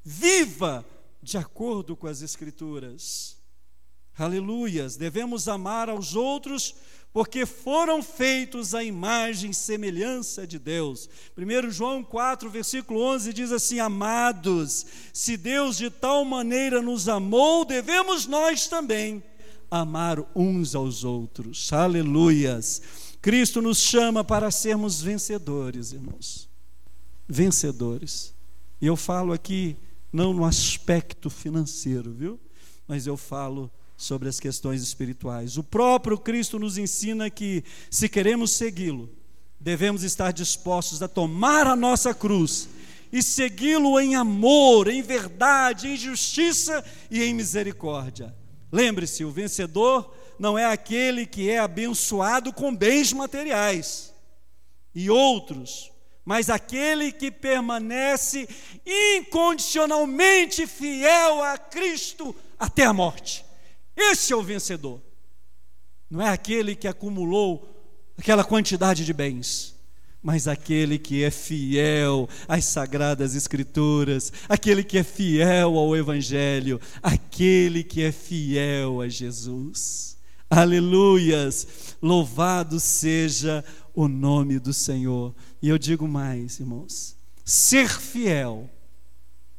[0.05, 0.85] Viva
[1.23, 3.37] de acordo com as Escrituras.
[4.19, 4.97] Aleluias!
[4.97, 6.75] Devemos amar aos outros
[7.13, 11.09] porque foram feitos à imagem e semelhança de Deus.
[11.37, 17.65] 1 João 4, versículo 11 diz assim: Amados, se Deus de tal maneira nos amou,
[17.65, 19.23] devemos nós também
[19.71, 21.73] amar uns aos outros.
[21.73, 22.83] Aleluias!
[23.21, 26.49] Cristo nos chama para sermos vencedores, irmãos.
[27.29, 28.35] Vencedores.
[28.81, 29.77] E eu falo aqui
[30.13, 32.41] não no aspecto financeiro, viu?
[32.87, 35.57] Mas eu falo sobre as questões espirituais.
[35.57, 39.09] O próprio Cristo nos ensina que, se queremos segui-lo,
[39.59, 42.69] devemos estar dispostos a tomar a nossa cruz
[43.13, 48.35] e segui-lo em amor, em verdade, em justiça e em misericórdia.
[48.73, 54.13] Lembre-se, o vencedor não é aquele que é abençoado com bens materiais.
[54.95, 55.92] E outros
[56.25, 58.49] mas aquele que permanece
[58.87, 63.45] incondicionalmente fiel a Cristo até a morte.
[63.97, 65.01] Esse é o vencedor.
[66.09, 67.69] Não é aquele que acumulou
[68.17, 69.75] aquela quantidade de bens,
[70.23, 77.83] mas aquele que é fiel às sagradas escrituras, aquele que é fiel ao evangelho, aquele
[77.83, 80.17] que é fiel a Jesus.
[80.49, 81.97] Aleluias!
[82.01, 83.65] Louvado seja
[83.95, 85.35] o nome do Senhor.
[85.63, 88.69] E eu digo mais, irmãos: ser fiel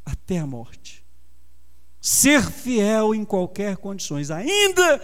[0.06, 1.02] até a morte.
[2.02, 5.00] Ser fiel em qualquer condições, ainda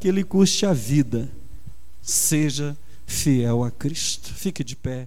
[0.00, 1.30] que lhe custe a vida.
[2.02, 2.76] Seja
[3.06, 4.34] fiel a Cristo.
[4.34, 5.06] Fique de pé.